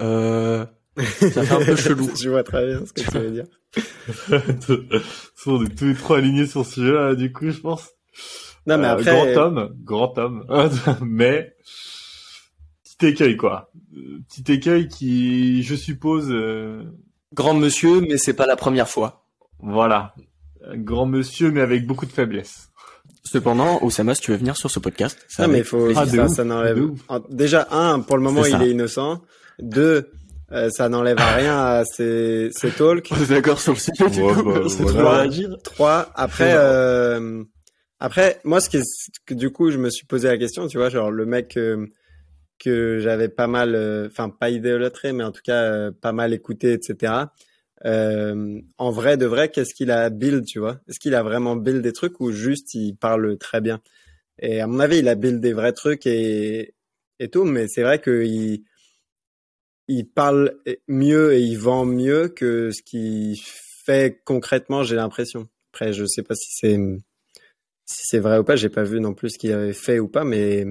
[0.00, 0.64] euh,
[0.96, 2.08] ça fait un peu chelou.
[2.20, 3.46] Je vois très bien ce que tu veux dire.
[5.46, 7.90] on est tous les trois alignés sur ce sujet-là, du coup, je pense.
[8.66, 10.46] Non, mais Euh, grand homme, grand homme,
[11.02, 11.54] mais
[12.84, 13.72] petit écueil quoi.
[13.96, 16.84] Euh, Petit écueil qui, je suppose, euh,
[17.32, 19.23] Grand monsieur, mais c'est pas la première fois.
[19.64, 20.14] Voilà,
[20.66, 22.68] Un grand monsieur mais avec beaucoup de faiblesse.
[23.24, 25.88] Cependant, Osama, si tu veux venir sur ce podcast, ça non, va mais faut.
[25.96, 26.78] Ah, ça, n'enlève.
[27.30, 29.22] Déjà, un, pour le moment, il est innocent.
[29.58, 30.10] Deux,
[30.52, 33.08] euh, ça n'enlève rien à ses, ses talks.
[33.10, 35.00] On est d'accord sur le sujet du Ouais, coup, bah, c'est voilà.
[35.00, 35.56] trop à dire.
[35.64, 36.10] Trois.
[36.14, 37.42] Après, euh,
[37.98, 40.90] après, moi, ce qui est, du coup, je me suis posé la question, tu vois,
[40.90, 41.86] genre le mec euh,
[42.58, 46.34] que j'avais pas mal, euh, enfin pas idolâtré, mais en tout cas euh, pas mal
[46.34, 47.12] écouté, etc.
[47.84, 50.80] Euh, en vrai, de vrai, qu'est-ce qu'il a build, tu vois?
[50.88, 53.80] Est-ce qu'il a vraiment build des trucs ou juste il parle très bien?
[54.38, 56.74] Et à mon avis, il a build des vrais trucs et
[57.20, 58.24] et tout, mais c'est vrai que
[59.88, 60.56] il parle
[60.88, 63.38] mieux et il vend mieux que ce qu'il
[63.84, 65.48] fait concrètement, j'ai l'impression.
[65.72, 66.78] Après, je sais pas si c'est
[67.86, 68.56] si c'est vrai ou pas.
[68.56, 70.64] J'ai pas vu non plus ce qu'il avait fait ou pas, mais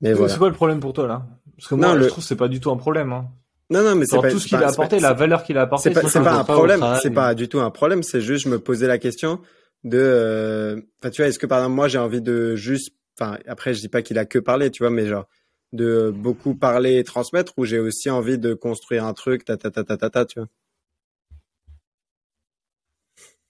[0.00, 0.32] mais voilà.
[0.32, 1.26] C'est quoi le problème pour toi là?
[1.56, 3.12] Parce que moi, Non, le- je trouve que c'est pas du tout un problème.
[3.12, 3.28] Hein.
[3.70, 5.62] Non, non, mais c'est pas tout ce qu'il pas- a apporté, la valeur qu'il a
[5.62, 6.84] apporté, C'est pas, pas me un problème.
[7.02, 8.02] C'est pas du tout un problème.
[8.02, 9.40] C'est juste, je me posais la question
[9.84, 13.38] de, euh, enfin, tu vois, est-ce que par exemple moi j'ai envie de juste, enfin,
[13.46, 15.26] après je dis pas qu'il a que parlé, tu vois, mais genre
[15.72, 19.70] de beaucoup parler et transmettre, ou j'ai aussi envie de construire un truc, ta ta
[19.70, 20.48] ta ta ta, ta tu vois?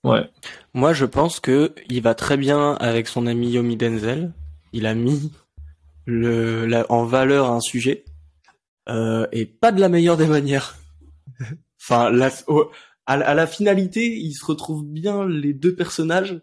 [0.04, 0.30] Ouais.
[0.72, 4.32] Moi, je pense que il va très bien avec son ami Yomi Denzel.
[4.72, 5.32] Il a mis
[6.06, 8.04] le, la- en valeur un sujet
[8.88, 10.76] euh, et pas de la meilleure des manières.
[11.82, 12.70] enfin, la, au-
[13.06, 16.40] à, la- finalité, il se retrouve bien les deux personnages.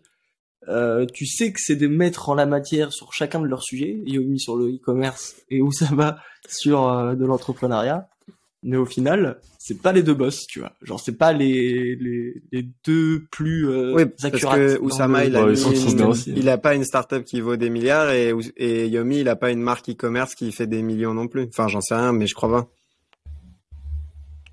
[0.69, 4.01] Euh, tu sais que c'est des maîtres en la matière sur chacun de leurs sujets.
[4.05, 8.07] Yomi sur le e-commerce et Oussama sur euh, de l'entrepreneuriat.
[8.63, 10.71] Mais au final, c'est pas les deux boss, tu vois.
[10.81, 14.79] Genre, c'est pas les, les, les deux plus euh, Oui, parce accurates que le-
[15.27, 16.33] il a, Ouais, mis une- aussi.
[16.35, 19.51] il a pas une startup qui vaut des milliards et, et Yomi, il a pas
[19.51, 21.43] une marque e-commerce qui fait des millions non plus.
[21.49, 22.67] Enfin, j'en sais rien, mais je crois pas.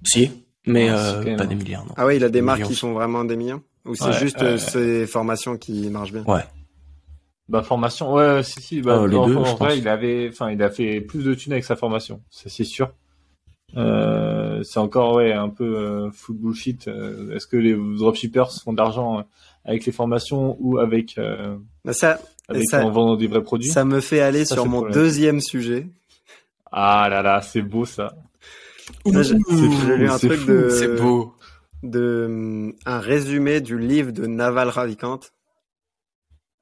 [0.05, 0.31] Si,
[0.67, 1.95] mais Ouais, euh, pas des milliards, non.
[1.97, 2.69] Ah ouais, il a des Des marques millions.
[2.69, 3.63] qui font vraiment des millions?
[3.87, 4.59] Ou c'est Ouais, juste euh, ouais.
[4.59, 6.25] ses formations qui marchent bien?
[6.25, 6.43] Ouais.
[7.49, 8.81] Bah formation, ouais, si si.
[8.81, 11.25] Bah, Ah, les en, deux, en je vrai, il avait, enfin, il a fait plus
[11.25, 12.93] de thunes avec sa formation, ça c'est sûr.
[13.77, 16.89] Euh, c'est encore ouais un peu euh, full bullshit.
[16.89, 19.23] Euh, Est-ce que les dropshippers font d'argent euh,
[19.65, 23.69] avec les formations ou avec euh, Mais Ça, avec ça- en vendant des vrais produits?
[23.71, 24.95] ça me fait aller Ça, sur mon problème.
[24.95, 25.87] deuxième sujet.
[26.73, 28.15] Ah là là, c'est beau ça.
[29.13, 29.35] Ça, J'ai
[29.97, 31.35] lu un truc fou, de, C'est beau.
[31.85, 35.21] de un résumé du livre de Naval Ravikant.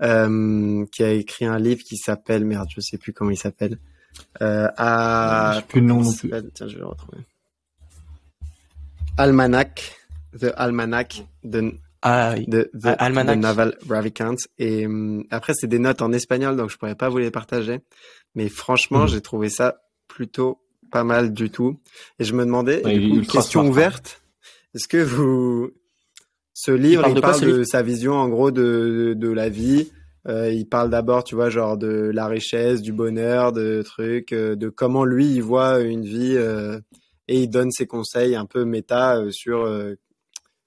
[0.02, 3.78] euh, qui a écrit un livre qui s'appelle merde, je sais plus comment il s'appelle.
[4.42, 5.60] Euh, à...
[5.68, 6.30] Plus non ça plus.
[6.54, 7.18] Tiens, je vais le retrouver.
[9.16, 9.96] Almanac,
[10.38, 13.36] The Almanac de Ah, de, de, Ah, Almanac.
[13.36, 14.36] de Naval Ravikant.
[14.58, 17.80] Et hum, après, c'est des notes en espagnol, donc je pourrais pas vous les partager.
[18.34, 19.08] Mais franchement, Mhm.
[19.08, 20.60] j'ai trouvé ça plutôt
[20.92, 21.80] pas mal du tout.
[22.18, 23.70] Et je me demandais, Ouais, il du coup, question smart, hein.
[23.70, 24.22] ouverte,
[24.74, 25.70] est-ce que vous...
[26.54, 29.28] Ce livre, parle il de quoi, parle de sa vision, en gros, de, de, de
[29.32, 29.92] la vie.
[30.28, 34.56] Euh, il parle d'abord, tu vois, genre de la richesse, du bonheur, de trucs, euh,
[34.56, 36.34] de comment lui, il voit une vie.
[36.36, 36.78] euh,
[37.28, 39.70] et il donne ses conseils un peu méta sur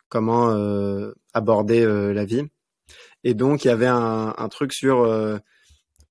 [0.10, 0.52] comment
[1.34, 2.43] aborder la vie.
[3.24, 5.12] Et donc, il y avait un, un truc sur,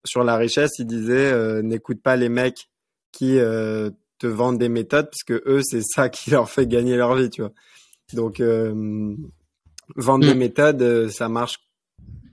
[0.05, 0.73] sur la richesse.
[0.81, 2.69] Il disait, n'écoute pas les mecs
[3.13, 7.15] qui te vendent des méthodes, parce que eux, c'est ça qui leur fait gagner leur
[7.15, 7.53] vie, tu vois.
[8.15, 8.41] Donc,
[9.95, 10.39] vendre des Mm.
[10.39, 11.61] méthodes, ça marche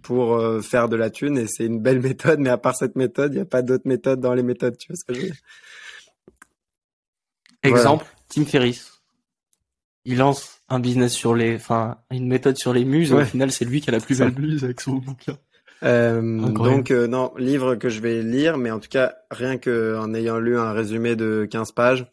[0.07, 2.95] pour euh, faire de la thune, et c'est une belle méthode, mais à part cette
[2.95, 5.19] méthode, il n'y a pas d'autres méthodes dans les méthodes, tu vois ce que je
[5.19, 5.35] veux dire?
[7.61, 9.01] Exemple, Tim Ferriss.
[10.05, 13.11] Il lance un business sur les, enfin, une méthode sur les muses.
[13.11, 13.23] et Ouais.
[13.23, 15.37] Au final, c'est lui qui a la plus belle muse avec son bouquin.
[15.83, 19.97] Euh, donc euh, non, livre que je vais lire, mais en tout cas, rien que
[19.97, 22.07] en ayant lu un résumé de 15 pages,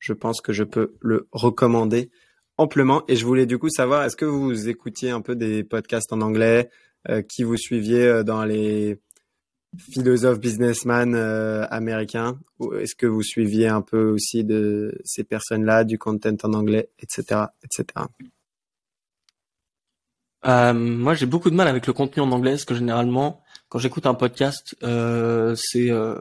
[0.00, 2.10] je pense que je peux le recommander
[2.58, 3.04] amplement.
[3.06, 6.20] Et je voulais du coup savoir, est-ce que vous écoutiez un peu des podcasts en
[6.20, 6.70] anglais,
[7.28, 9.00] qui vous suiviez euh, dans les
[9.78, 15.84] philosophes businessmen euh, américains, ou est-ce que vous suiviez un peu aussi de ces personnes-là,
[15.84, 18.06] du content en anglais, etc., etc.
[20.46, 23.78] Euh, moi, j'ai beaucoup de mal avec le contenu en anglais, parce que généralement, quand
[23.78, 26.20] j'écoute un podcast, euh, c'est euh,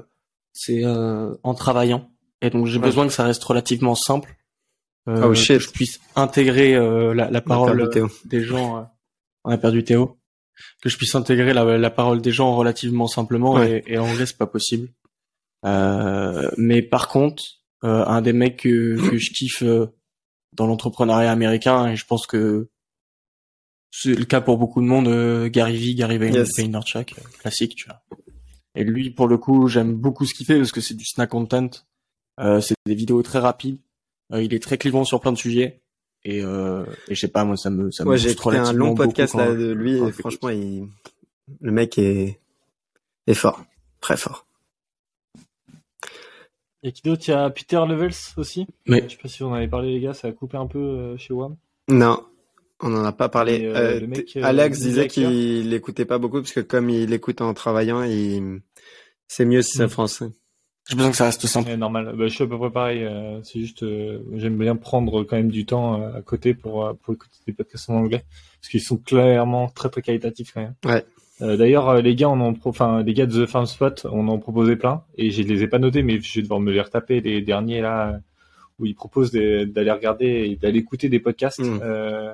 [0.54, 2.10] c'est euh, en travaillant,
[2.41, 2.86] et donc j'ai Ouais.
[2.86, 4.36] besoin que ça reste relativement simple,
[5.08, 5.58] euh, Oh, shit.
[5.58, 7.89] que je puisse intégrer euh, la, la parole
[8.26, 8.78] des gens.
[8.78, 8.82] euh,
[9.43, 10.17] on a perdu Théo.
[10.82, 13.84] Que je puisse intégrer la, la parole des gens relativement simplement, Ouais.
[13.88, 14.89] et, et en anglais, c'est pas possible.
[15.65, 17.44] Euh, mais par contre,
[17.84, 19.88] euh, un des mecs que, que je kiffe euh,
[20.54, 22.70] dans l'entrepreneuriat américain, et je pense que
[23.91, 26.50] c'est le cas pour beaucoup de monde, euh, Gary Vee, Gary Yes.
[26.58, 28.02] Vaynerchuk, classique, tu vois.
[28.76, 31.30] Et lui, pour le coup, j'aime beaucoup ce qu'il fait parce que c'est du snack
[31.30, 31.70] content.
[32.41, 33.80] Euh, c'est des vidéos très rapides.
[34.34, 35.82] Euh, il est très clivant sur plein de sujets.
[36.28, 38.58] Et, euh, et je sais pas, moi, ça me, ça me Ouais, j'ai booste écouté
[38.58, 40.88] un long podcast là de lui et franchement, il...
[41.62, 42.40] le mec est...
[43.28, 43.64] est fort,
[44.02, 44.46] très fort.
[46.84, 47.24] A qui d'autre?
[47.28, 48.68] Il y a Peter Levels aussi.
[48.88, 50.68] Mais Je sais pas si vous en avez parlé, les gars, ça a coupé un
[50.68, 51.56] peu euh, chez WAM.
[51.90, 52.24] Non,
[52.80, 53.58] on n'en a pas parlé.
[53.62, 56.52] Et, euh, Euh, le mec, t- euh, Alex le disait qu'il l'écoutait pas beaucoup parce
[56.54, 58.62] que comme il l'écoute en travaillant, il...
[59.28, 59.90] c'est mieux si c'est Mm.
[59.90, 60.26] français.
[60.89, 61.69] J'ai besoin que ça reste simple.
[61.69, 62.13] Ouais, normal.
[62.15, 63.04] Bah, je suis à peu près pareil.
[63.04, 66.86] euh, c'est juste, euh, j'aime bien prendre quand même du temps euh, à côté pour,
[66.86, 68.24] euh, pour écouter des podcasts en anglais.
[68.62, 70.76] Parce qu'ils sont clairement très très qualitatifs quand même.
[70.86, 71.04] Ouais.
[71.41, 72.69] Euh, D'ailleurs, euh, les gars, on en pro...
[72.69, 75.04] enfin, les gars de The Farm Spot, on en proposait plein.
[75.17, 77.82] Et je les ai pas notés, mais je vais devoir me les retaper, les derniers
[77.82, 78.19] là,
[78.80, 81.60] où ils proposent d'aller regarder et d'aller écouter des podcasts.
[81.60, 81.80] Mm.
[81.82, 82.34] Euh,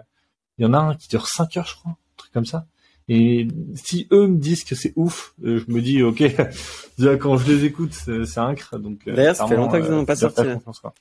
[0.58, 1.92] Il y en a un qui dure 5 heures, je crois.
[1.92, 2.66] Un truc comme ça.
[3.10, 6.24] Et si eux me disent que c'est ouf, euh, je me dis, ok,
[6.98, 8.78] déjà quand je les écoute, c'est incre.
[8.80, 10.42] Donc, euh, D'ailleurs, ça fait longtemps qu'ils en ont pas sorti,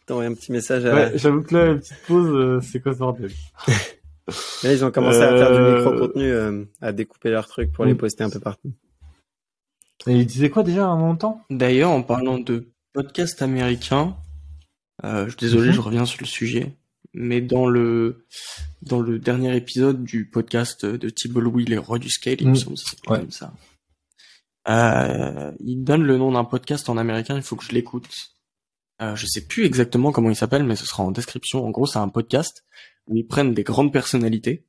[0.08, 0.94] envoyé un petit message à...
[0.94, 3.30] Ouais, j'avoue que là, la petite pause, euh, c'est quoi ce bordel?
[4.62, 7.96] Là, ils ont commencé à faire du micro-contenu, euh, à découper leurs trucs pour les
[7.96, 8.72] poster un peu partout.
[10.06, 11.42] Et il disait quoi déjà à un moment temps?
[11.50, 14.16] D'ailleurs, en parlant de podcast américain,
[15.04, 15.72] euh, je suis désolé, Mhm.
[15.74, 16.76] je reviens sur le sujet,
[17.14, 18.26] mais dans le
[18.82, 22.52] dans le dernier épisode du podcast de Thibault Louis, les rois du scale, il me
[22.52, 22.56] Mhm.
[22.56, 22.76] semble
[23.08, 23.18] Ouais.
[23.20, 23.52] comme ça.
[24.68, 28.08] Euh, il donne le nom d'un podcast en américain, il faut que je l'écoute.
[29.00, 31.64] Euh, je sais plus exactement comment il s'appelle, mais ce sera en description.
[31.64, 32.64] En gros, c'est un podcast
[33.06, 34.66] où ils prennent des grandes personnalités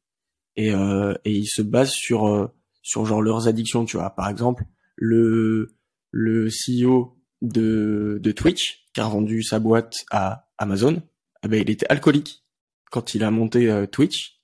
[0.56, 2.47] et euh, et ils se basent sur euh,
[2.82, 4.10] sur genre leurs addictions, tu vois.
[4.12, 4.63] Par exemple,
[4.95, 5.75] le
[6.12, 11.01] le CEO de de Twitch qui a vendu sa boîte à Amazon,
[11.43, 12.43] eh ben il était alcoolique
[12.91, 14.41] quand il a monté euh, Twitch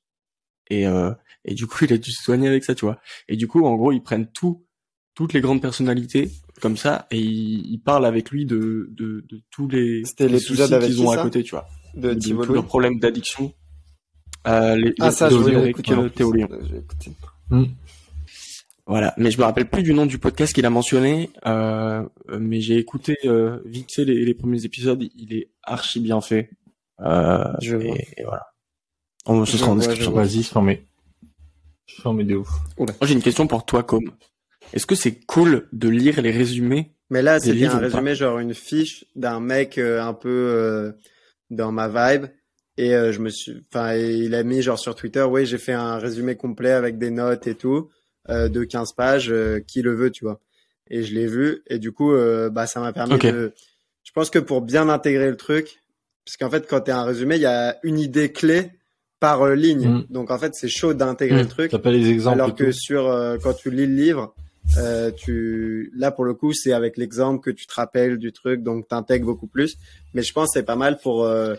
[0.69, 1.11] et euh,
[1.45, 2.99] et du coup il a dû se soigner avec ça, tu vois.
[3.27, 4.65] Et du coup, en gros, ils prennent tout
[5.15, 6.29] toutes les grandes personnalités
[6.61, 10.33] comme ça et ils, ils parlent avec lui de de, de tous les, C'était les
[10.33, 12.99] l'épisode soucis avec qu'ils qui, ont à côté, tu vois De de tous leurs problèmes
[12.99, 13.53] d'addiction.
[14.47, 16.11] Euh, les, Ah, les- ça, je euh, plus.
[16.11, 16.47] Théo Léon.
[16.49, 17.11] Vais écouter.
[18.85, 22.07] Voilà, mais je me rappelle plus du nom du podcast qu'il a mentionné, euh,
[22.39, 26.51] mais j'ai écouté euh, vite fait les, les premiers épisodes, il est archi bien fait.
[27.01, 27.95] Euh, Je vois.
[27.95, 28.45] et, et voilà.
[29.25, 30.11] On, ce Je sera en description.
[30.11, 30.43] Vas-y,
[32.13, 32.49] mets de ouf.
[32.77, 34.11] Moi j'ai une question pour toi, Com.
[34.73, 38.39] Est-ce que c'est cool de lire les résumés Mais là, c'est bien un résumé, genre
[38.39, 40.91] une fiche d'un mec euh, un peu euh,
[41.49, 42.25] dans ma vibe.
[42.77, 45.73] Et euh, je me suis, enfin, il a mis genre sur Twitter, oui, j'ai fait
[45.73, 47.89] un résumé complet avec des notes et tout.
[48.29, 50.41] euh, de 15 pages, euh, qui le veut, tu vois.
[50.89, 53.53] Et je l'ai vu, et du coup, euh, bah, ça m'a permis de.
[54.03, 55.81] Je pense que pour bien intégrer le truc,
[56.27, 58.71] parce qu'en fait, quand tu un résumé, il y a une idée clé
[59.21, 59.87] par euh, ligne.
[59.87, 60.05] Mm.
[60.09, 61.43] Donc en fait, c'est chaud d'intégrer Mm.
[61.43, 61.71] le truc.
[61.71, 62.33] T'as pas les exemples.
[62.41, 64.35] Alors que sur euh, quand tu lis le livre,
[64.77, 68.61] euh, tu là pour le coup c'est avec l'exemple que tu te rappelles du truc,
[68.61, 69.77] donc t'intègres beaucoup plus.
[70.13, 71.55] Mais je pense que c'est pas mal pour euh,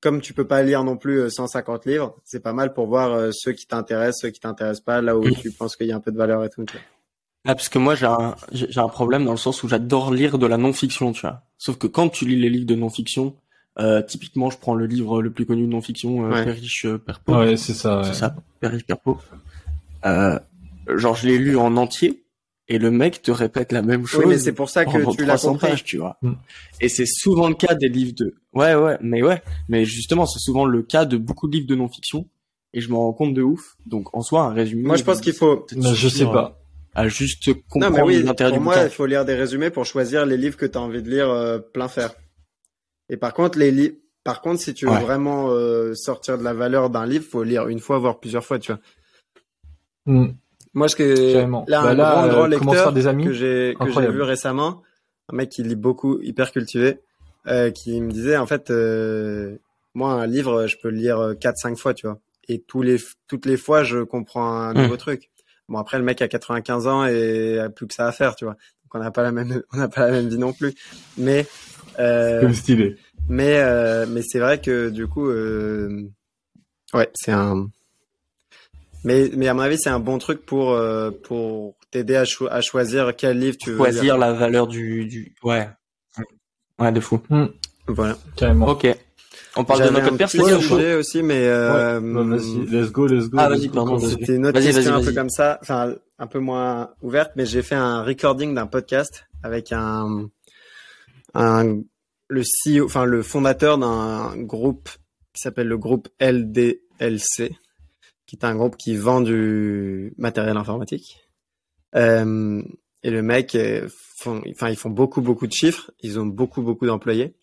[0.00, 3.12] comme tu peux pas lire non plus euh, 150 livres, c'est pas mal pour voir
[3.12, 5.34] euh, ceux qui t'intéressent, ceux qui t'intéressent pas, là où Mm.
[5.42, 6.64] tu penses qu'il y a un peu de valeur et tout.
[6.64, 6.82] tu vois.
[7.44, 10.38] Ah, parce que moi, j'ai un, j'ai un problème dans le sens où j'adore lire
[10.38, 11.42] de la non-fiction, tu vois.
[11.58, 13.34] Sauf que quand tu lis les livres de non-fiction,
[13.78, 16.44] euh, typiquement, je prends le livre le plus connu de non-fiction, euh, Ouais.
[16.44, 17.44] Père riche, euh, Père pauvre.
[17.44, 17.98] Ouais, c'est ça.
[17.98, 18.04] ouais.
[18.04, 19.22] C'est ça, Père riche, Père pauvre.
[20.04, 20.38] Euh,
[20.96, 22.24] genre, je l'ai lu en entier,
[22.68, 24.24] et le mec te répète la même chose.
[24.24, 25.68] Oui, mais c'est pour ça que tu l'as 300 compris.
[25.70, 26.16] pages, tu vois.
[26.22, 26.32] Mm.
[26.80, 28.34] Et c'est souvent le cas des livres de...
[28.52, 29.42] Ouais, ouais, mais ouais.
[29.68, 32.28] Mais justement, c'est souvent le cas de beaucoup de livres de non-fiction,
[32.74, 33.76] et je m'en rends compte de ouf.
[33.86, 34.82] Donc, en soi, un résumé...
[34.82, 35.66] Moi je pense qu'il faut.
[35.70, 36.58] je sais pas.
[36.94, 39.86] À juste Non comprendre mais oui, pour du moi il faut lire des résumés pour
[39.86, 42.12] choisir les livres que tu as envie de lire euh, plein faire.
[43.08, 45.02] Et par contre les livres, par contre si tu veux Ouais.
[45.02, 48.58] vraiment euh, sortir de la valeur d'un livre, faut lire une fois voire plusieurs fois,
[48.58, 48.80] tu vois.
[50.06, 50.28] Mm.
[50.74, 51.64] Moi, ce que Carrément.
[51.68, 53.90] là, Bah un là, grand, euh, grand lecteur faire des amis que j'ai que j'ai
[53.90, 54.14] Incroyable.
[54.16, 54.82] vu récemment,
[55.28, 57.00] un mec qui lit beaucoup, hyper cultivé,
[57.46, 59.58] euh, qui me disait en fait, euh,
[59.94, 62.96] moi un livre, je peux le lire quatre, cinq fois, tu vois, et tous les
[63.28, 64.82] toutes les fois, je comprends un Hmm.
[64.82, 65.30] nouveau truc.
[65.68, 68.44] Bon après, le mec a 95 ans et a plus que ça à faire, tu
[68.46, 68.54] vois.
[68.54, 70.74] Donc on n'a pas la même, on n'a pas la même vie non plus.
[71.18, 71.46] Mais
[71.96, 72.96] Comme stylé.
[73.28, 76.08] mais euh, mais c'est vrai que du coup, euh,
[76.94, 77.68] ouais, c'est un.
[79.04, 82.48] Mais mais à mon avis, c'est un bon truc pour euh, pour t'aider à, cho-
[82.50, 84.18] à choisir quel livre tu veux choisir lire.
[84.18, 85.34] la valeur du, du...
[85.42, 85.68] Ouais.
[86.78, 87.20] Ouais, de fou.
[87.88, 88.16] Voilà.
[88.36, 88.68] Carrément.
[88.68, 88.86] Ok.
[89.56, 90.60] On parle de notre chaud.
[90.60, 93.36] sujet aussi, mais euh, Bah, vas-y, let's go, let's go.
[93.38, 95.14] Ah, vas-y, pardon, C'était une autre Vas-y, question vas-y, un peu vas-y.
[95.14, 99.72] comme ça, enfin un peu moins ouverte, mais j'ai fait un recording d'un podcast avec
[99.72, 100.30] un
[101.34, 101.82] un
[102.28, 104.88] le CEO, enfin le fondateur d'un groupe
[105.34, 107.52] qui s'appelle le groupe LDLC,
[108.26, 111.18] qui est un groupe qui vend du matériel informatique.
[111.94, 112.62] Euh,
[113.02, 113.88] et le mec, ils
[114.76, 117.34] font beaucoup beaucoup de chiffres, ils ont beaucoup beaucoup d'employés,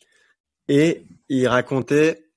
[0.68, 2.30] et il racontait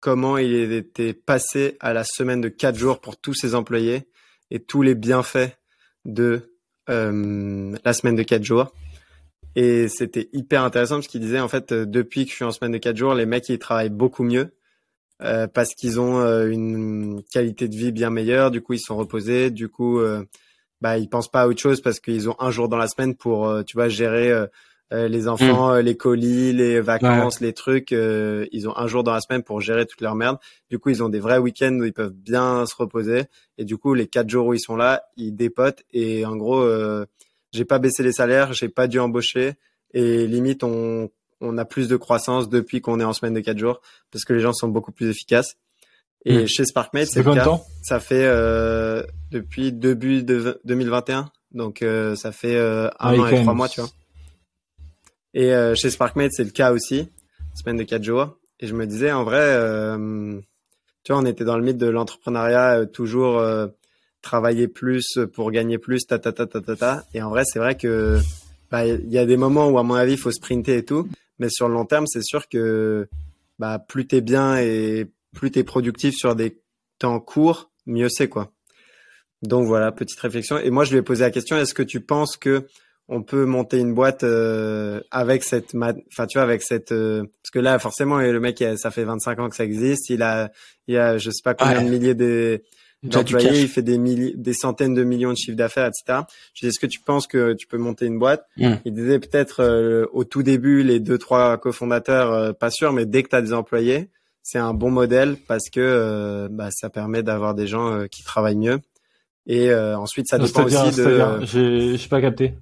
[0.00, 4.08] comment il était passé à la semaine de quatre jours pour tous ses employés
[4.50, 5.50] et tous les bienfaits
[6.04, 6.56] de
[6.88, 8.72] euh, la semaine de quatre jours.
[9.56, 12.52] Et c'était hyper intéressant parce qu'il disait en fait euh, depuis que je suis en
[12.52, 14.54] semaine de quatre jours, les mecs ils travaillent beaucoup mieux
[15.22, 18.50] euh, parce qu'ils ont euh, une qualité de vie bien meilleure.
[18.50, 19.50] Du coup ils sont reposés.
[19.50, 20.24] Du coup euh,
[20.80, 23.14] bah ils pensent pas à autre chose parce qu'ils ont un jour dans la semaine
[23.16, 24.46] pour euh, tu vois gérer euh,
[25.08, 27.92] les enfants, euh, les colis, les vacances, les trucs.
[27.92, 30.38] euh, ils ont un jour dans la semaine pour gérer toute leur merde.
[30.68, 33.22] Du coup, ils ont des vrais week-ends où ils peuvent bien se reposer.
[33.56, 35.82] Et du coup, les quatre jours où ils sont là, ils dépotent.
[35.92, 37.06] Et en gros, euh,
[37.52, 39.54] j'ai pas baissé les salaires, j'ai pas dû embaucher.
[39.92, 41.10] Et limite, on,
[41.40, 44.32] on a plus de croissance depuis qu'on est en semaine de quatre jours parce que
[44.32, 45.56] les gens sont beaucoup plus efficaces.
[46.26, 46.46] Et Mm.
[46.48, 47.44] chez SparkMate, c'est le cas.
[47.44, 47.64] temps?
[47.82, 51.30] Ça fait euh, depuis début de 2021.
[51.52, 53.90] Donc, euh, ça fait euh, un Ah oui, an et trois mois, tu vois.
[55.34, 57.08] Et euh, chez SparkMate, c'est le cas aussi,
[57.54, 58.36] semaine de quatre jours.
[58.60, 60.38] Et je me disais, en vrai, euh,
[61.04, 63.66] tu vois, on était dans le mythe de l'entrepreneuriat, euh, toujours euh,
[64.22, 67.04] travailler plus pour gagner plus, ta ta ta ta ta ta.
[67.14, 68.18] Et en vrai, c'est vrai que
[68.70, 71.08] bah, il y a des moments où, à mon avis, il faut sprinter et tout.
[71.38, 73.08] Mais sur le long terme, c'est sûr que
[73.58, 76.58] bah, plus t'es bien et plus t'es productif sur des
[76.98, 78.52] temps courts, mieux c'est quoi.
[79.42, 80.58] Donc voilà, petite réflexion.
[80.58, 82.66] Et moi, je lui ai posé la question est-ce que tu penses que
[83.12, 87.50] on peut monter une boîte euh, avec cette, enfin tu vois, avec cette, euh, parce
[87.52, 90.10] que là, forcément, le mec, ça fait 25 ans que ça existe.
[90.10, 90.52] Il a,
[90.86, 91.84] il a, je sais pas combien Ouais.
[91.84, 92.62] de milliers de-
[93.02, 96.20] d'employés, il fait des milliers, des centaines de millions de chiffres d'affaires, etc.
[96.54, 98.44] Je dis est-ce que tu penses que tu peux monter une boîte?
[98.56, 98.74] Mm.
[98.84, 103.06] Il disait peut-être euh, au tout début, les deux trois cofondateurs, euh, pas sûr, mais
[103.06, 104.10] dès que tu as des employés,
[104.42, 108.22] c'est un bon modèle parce que euh, bah, ça permet d'avoir des gens euh, qui
[108.22, 108.80] travaillent mieux.
[109.46, 111.44] Et euh, ensuite, ça dépend aussi de.
[111.44, 112.54] j'ai j'ai pas capté.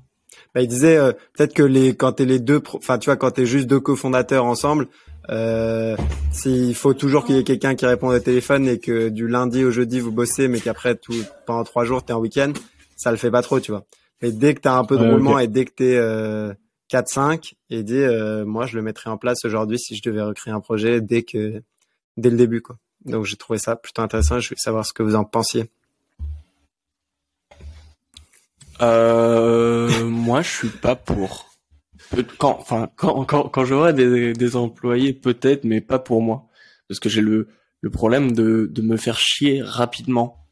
[0.55, 3.31] Bah, il disait euh, peut-être que les quand t'es les deux, enfin tu vois, quand
[3.33, 4.89] t'es juste deux cofondateurs ensemble,
[5.31, 5.97] euh,
[6.33, 9.65] s'il faut toujours qu'il y ait quelqu'un qui réponde au téléphone et que du lundi
[9.65, 11.15] au jeudi vous bossez, mais qu'après tout
[11.47, 12.53] pendant trois jours t'es en week-end,
[12.97, 13.85] ça le fait pas trop, tu vois.
[14.23, 16.53] Mais dès que t'as un peu de Ouais, roulement et dès que t'es euh,
[16.91, 20.53] 4-5, il dit euh, moi je le mettrais en place aujourd'hui si je devais recréer
[20.55, 21.63] un projet dès que
[22.17, 22.77] dès le début quoi.
[23.05, 24.41] Donc j'ai trouvé ça plutôt intéressant.
[24.41, 25.71] Je voulais savoir ce que vous en pensiez.
[28.81, 31.51] Euh, moi, je suis pas pour.
[32.39, 36.49] Quand, enfin, quand, quand, quand j'aurai des, des employés, peut-être, mais pas pour moi.
[36.89, 37.49] Parce que j'ai le,
[37.81, 40.47] le problème de, de me faire chier rapidement.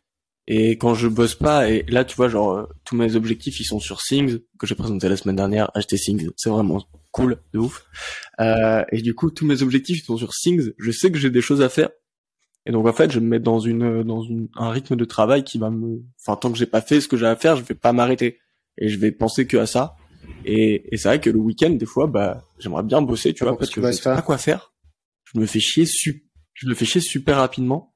[0.48, 3.64] Et quand je bosse pas, et là, tu vois, genre, euh, tous mes objectifs, ils
[3.64, 5.70] sont sur Things, que j'ai présenté la semaine dernière.
[5.74, 7.84] Acheter Things, c'est vraiment cool, de ouf.
[8.38, 10.72] Euh, et du coup, tous mes objectifs, ils sont sur Things.
[10.78, 11.88] Je sais que j'ai des choses à faire.
[12.64, 15.42] Et donc, en fait, je me mets dans une, dans une, un rythme de travail
[15.42, 17.62] qui va me, enfin, tant que j'ai pas fait ce que j'ai à faire, je
[17.62, 18.38] vais pas m'arrêter.
[18.78, 19.96] Et je vais penser que à ça.
[20.44, 23.56] Et, et c'est vrai que le week-end, des fois, bah, j'aimerais bien bosser, tu vois,
[23.58, 24.72] parce que je sais pas quoi faire.
[25.34, 27.92] Je me fais chier su, je me fais chier super rapidement.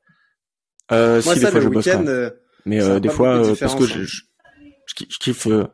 [0.93, 2.31] Euh, Moi, si ça, des fois le je bosse euh,
[2.66, 4.03] Mais euh, des fois, de euh, parce que je, hein.
[4.03, 5.47] je, je, je kiffe.
[5.47, 5.66] euh,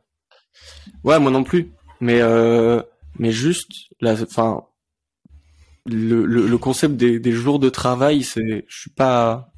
[1.05, 1.73] Ouais, moi non plus.
[2.01, 2.83] Mais euh,
[3.19, 3.71] mais juste,
[4.03, 4.63] la, enfin,
[5.87, 9.53] le, le, le concept des, des jours de travail, c'est, je suis pas,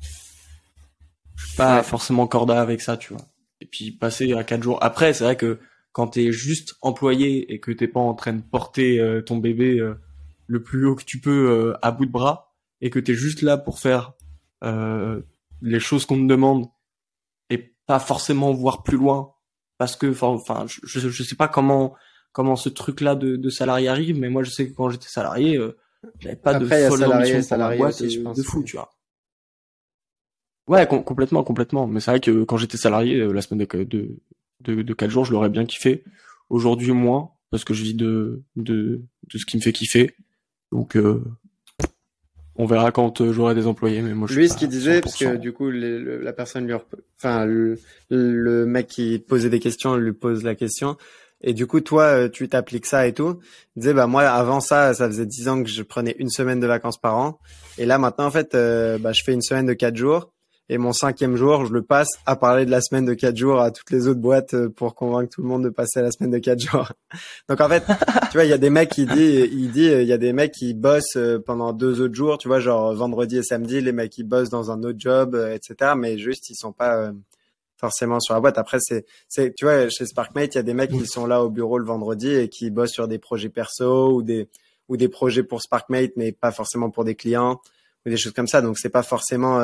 [1.37, 1.83] je suis pas Ouais.
[1.83, 3.23] forcément corda avec ça, tu vois.
[3.61, 4.79] Et puis passer à quatre jours.
[4.83, 5.59] Après, c'est vrai que
[5.99, 9.81] quand t'es juste employé et que t'es pas en train de porter euh, ton bébé
[9.81, 9.97] euh,
[10.47, 13.43] le plus haut que tu peux euh, à bout de bras et que t'es juste
[13.43, 14.13] là pour faire
[14.63, 15.21] euh,
[15.61, 16.67] les choses qu'on te demande
[17.51, 19.33] et pas forcément voir plus loin
[19.77, 21.97] parce que enfin je, je je sais pas comment
[22.31, 25.09] comment ce truc là de, de salarié arrive mais moi je sais que quand j'étais
[25.09, 25.77] salarié euh,
[26.21, 28.89] j'avais pas Après, de folle ambition pour boîte aussi, je de fou tu vois.
[30.69, 31.89] Ouais com- complètement complètement.
[31.89, 34.17] Mais c'est vrai que quand j'étais salarié la semaine de de
[34.61, 36.05] de, de quatre jours je l'aurais bien kiffé
[36.51, 39.01] aujourd'hui moins parce que je vis de de
[39.33, 40.15] de ce qui me fait kiffer
[40.73, 41.23] donc euh,
[42.57, 45.17] on verra quand euh, j'aurai des employés mais moi je Lui, ce qu'il disait, parce
[45.17, 45.39] que 100%.
[45.39, 46.75] du coup, le- le- la personne lui,
[47.19, 47.79] enfin, le,
[48.11, 50.97] le mec qui posait des questions lui pose la question.
[51.41, 53.39] Et du coup, toi, euh, tu t'appliques ça et tout.
[53.77, 56.59] Il disait, bah, moi, avant ça, ça faisait dix ans que je prenais une semaine
[56.59, 57.39] de vacances par an.
[57.79, 60.33] Et là, maintenant, en fait, euh, bah, je fais une semaine de quatre jours.
[60.71, 63.61] Et mon cinquième jour, je le passe à parler de la semaine de quatre jours
[63.61, 66.11] à toutes les autres boîtes euh, pour convaincre tout le monde de passer à la
[66.11, 66.93] semaine de quatre jours.
[67.49, 67.85] Donc, en fait,
[68.31, 70.35] tu vois, il y a des mecs qui disent, il dit, il y a des
[70.35, 73.93] mecs qui bossent euh, pendant deux autres jours, tu vois, genre vendredi et samedi, les
[73.93, 75.93] mecs qui bossent dans un autre job, euh, etc.
[75.97, 77.13] Mais juste, ils sont pas
[77.77, 78.59] forcément sur la boîte.
[78.59, 81.43] Après, c'est, c'est, tu vois, chez Sparkmate, il y a des mecs qui sont là
[81.43, 84.49] au bureau le vendredi et qui bossent sur des projets perso ou des
[84.89, 87.61] ou des projets pour Sparkmate, mais pas forcément pour des clients
[88.05, 88.63] ou des choses comme ça.
[88.63, 89.61] Donc, c'est pas forcément,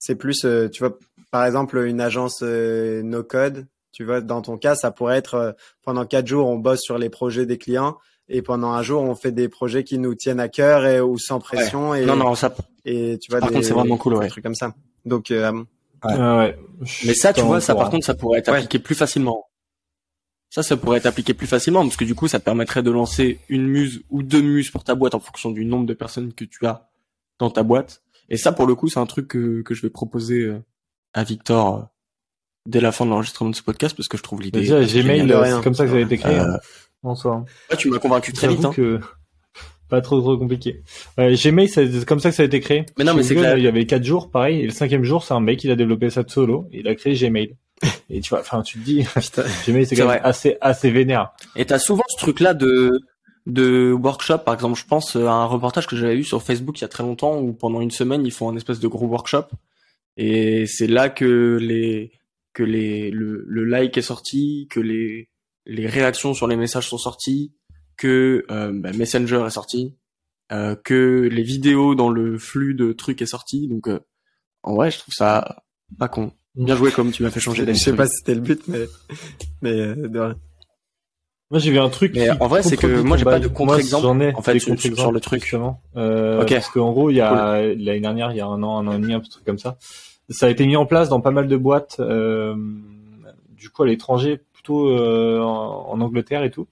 [0.00, 0.98] c'est plus, euh, tu vois,
[1.30, 3.68] par exemple, une agence euh, no code.
[3.92, 5.52] Tu vois, dans ton cas, ça pourrait être euh,
[5.84, 7.96] pendant quatre jours, on bosse sur les projets des clients
[8.28, 11.18] et pendant un jour, on fait des projets qui nous tiennent à cœur et ou
[11.18, 14.20] sans pression et non non ça et tu vois Par des, contre, c'est vraiment cool,
[14.20, 14.74] des trucs comme ça.
[15.04, 15.64] Donc euh,
[16.04, 16.16] Ouais.
[16.16, 16.58] Ouais.
[17.04, 17.90] Mais ça, tu vois, ça par hein.
[17.90, 18.58] contre, ça pourrait être Ouais.
[18.58, 19.46] appliqué plus facilement.
[20.48, 22.90] Ça, ça pourrait être appliqué plus facilement parce que du coup, ça te permettrait de
[22.90, 26.32] lancer une muse ou deux muses pour ta boîte en fonction du nombre de personnes
[26.32, 26.88] que tu as
[27.38, 28.02] dans ta boîte.
[28.30, 30.62] Et ça, pour le coup, c'est un truc que, que je vais proposer euh,
[31.12, 31.82] à Victor euh,
[32.66, 34.60] dès la fin de l'enregistrement de ce podcast parce que je trouve l'idée.
[34.60, 36.38] Déjà, Gmail, euh, c'est comme ça que ça a été créé.
[36.38, 36.56] Euh,
[37.02, 38.64] ouais, tu m'as convaincu très vite.
[38.64, 38.72] Hein.
[38.74, 39.00] que
[39.88, 40.82] pas trop trop compliqué.
[41.18, 42.86] Ouais, Gmail, c'est comme ça que ça a été créé.
[42.98, 43.58] Mais non, mais c'est clair.
[43.58, 45.76] Il y avait quatre jours, pareil, et le cinquième jour, c'est un mec, il a
[45.76, 47.56] développé ça de solo, et il a créé Gmail.
[48.10, 49.06] Et tu vois, enfin, tu te dis.
[49.66, 51.32] Gmail, c'est quand même assez, assez vénère.
[51.56, 53.00] Et t'as souvent ce truc-là de
[53.46, 56.82] de workshop, par exemple, je pense à un reportage que j'avais eu sur Facebook il
[56.82, 59.44] y a très longtemps où pendant une semaine ils font un espèce de gros workshop
[60.16, 62.12] et c'est là que les
[62.52, 65.28] que les le, le like est sorti, que les
[65.66, 67.54] les réactions sur les messages sont sorties,
[67.96, 69.96] que euh, bah, Messenger est sorti,
[70.52, 73.68] euh, que les vidéos dans le flux de trucs est sorti.
[73.68, 74.00] Donc euh,
[74.62, 75.62] en vrai, je trouve ça
[75.98, 76.32] pas con.
[76.56, 77.78] Bien joué comme tu m'as fait changer Je d'avis.
[77.78, 78.86] sais pas si c'était le but, mais
[79.62, 80.36] mais euh, de rien.
[81.50, 82.12] Moi, j'ai vu un truc.
[82.14, 84.78] Mais en vrai, c'est que moi, j'ai pas de contre-exemple, j'en ai en fait, sur-
[84.80, 85.42] sur- le truc.
[85.42, 85.80] justement.
[85.96, 86.50] Euh, Ok.
[86.52, 88.92] Parce qu'en gros, il y a l'année dernière, il y a un an, un an
[88.92, 89.76] et demi, un truc comme ça.
[90.28, 92.54] Ça a été mis en place dans pas mal de boîtes, euh,
[93.50, 96.68] du coup à l'étranger, plutôt euh, en, en Angleterre et tout.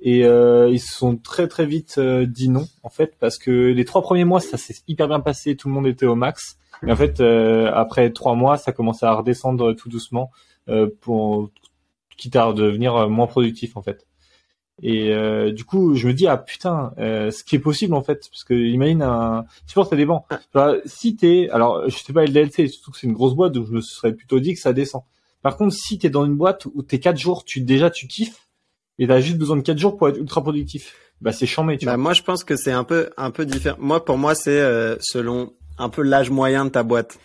[0.00, 3.50] Et euh, ils se sont très très vite euh, dit non, en fait, parce que
[3.50, 6.56] les trois premiers mois, ça s'est hyper bien passé, tout le monde était au max.
[6.86, 10.30] Et en fait, euh, après trois mois, ça commençait à redescendre tout doucement,
[10.68, 11.50] euh, pour
[12.16, 14.06] quitte à devenir euh, moins productif, en fait.
[14.82, 18.02] Et euh, du coup, je me dis ah putain, euh, ce qui est possible en
[18.02, 20.26] fait, parce que imagine un, que ça dépend.
[20.30, 23.52] Tu vois, si t'es, alors je sais pas LDLC, surtout que c'est une grosse boîte,
[23.52, 25.00] donc je me serais plutôt dit que ça descend.
[25.40, 28.48] Par contre, si t'es dans une boîte où t'es quatre jours, tu déjà tu kiffes
[28.98, 31.86] et t'as juste besoin de quatre jours pour être ultra productif, bah c'est chambé, tu
[31.86, 32.02] Bah, vois.
[32.02, 33.78] moi, je pense que c'est un peu un peu différent.
[33.80, 37.18] Moi, pour moi, c'est euh, selon un peu l'âge moyen de ta boîte.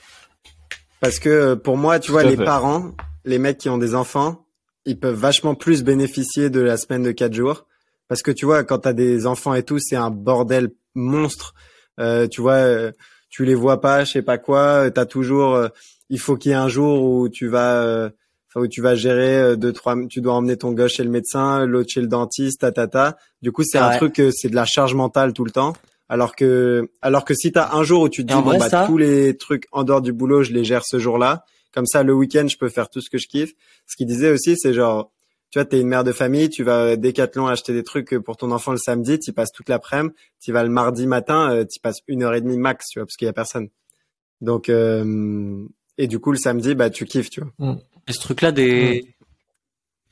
[1.02, 2.46] Parce que euh, pour moi, tu Tout vois, les fait.
[2.46, 2.92] parents,
[3.26, 4.46] les mecs qui ont des enfants,
[4.86, 7.66] ils peuvent vachement plus bénéficier de la semaine de quatre jours.
[8.08, 11.54] Parce que tu vois, quand t'as des enfants et tout, c'est un bordel monstre.
[12.00, 12.92] Euh, tu vois, euh,
[13.30, 14.86] tu les vois pas, je sais pas quoi.
[14.86, 15.68] euh, T'as toujours, euh,
[16.10, 18.10] il faut qu'il y ait un jour où tu vas, euh,
[18.56, 21.90] où tu vas gérer deux trois, tu dois emmener ton gosse chez le médecin, l'autre
[21.90, 23.18] chez le dentiste, ta ta ta.
[23.42, 23.98] Du coup, c'est un Ouais.
[23.98, 25.74] truc, c'est de la charge mentale tout le temps.
[26.10, 28.84] Alors que, alors que si t'as un jour où tu te dis bon bah ça-
[28.86, 32.14] tous les trucs en dehors du boulot, je les gère ce jour-là, Comme ça, le
[32.14, 33.54] week-end, je peux faire tout ce que je kiffe.
[33.88, 35.12] Ce qu'il disait aussi, c'est genre,
[35.52, 38.52] tu vois, t'es une mère de famille, tu vas Décathlon acheter des trucs pour ton
[38.52, 42.00] enfant le samedi, tu passes toute l'après-midi, tu vas le mardi matin, euh, tu passes
[42.08, 43.70] une heure et demie max, tu vois, parce qu'il y a personne.
[44.40, 45.66] Donc, euh,
[45.98, 47.74] et du coup, le samedi, bah, tu kiffes, tu vois.
[47.74, 47.80] Mm.
[48.08, 49.26] Et ce truc-là des, mm.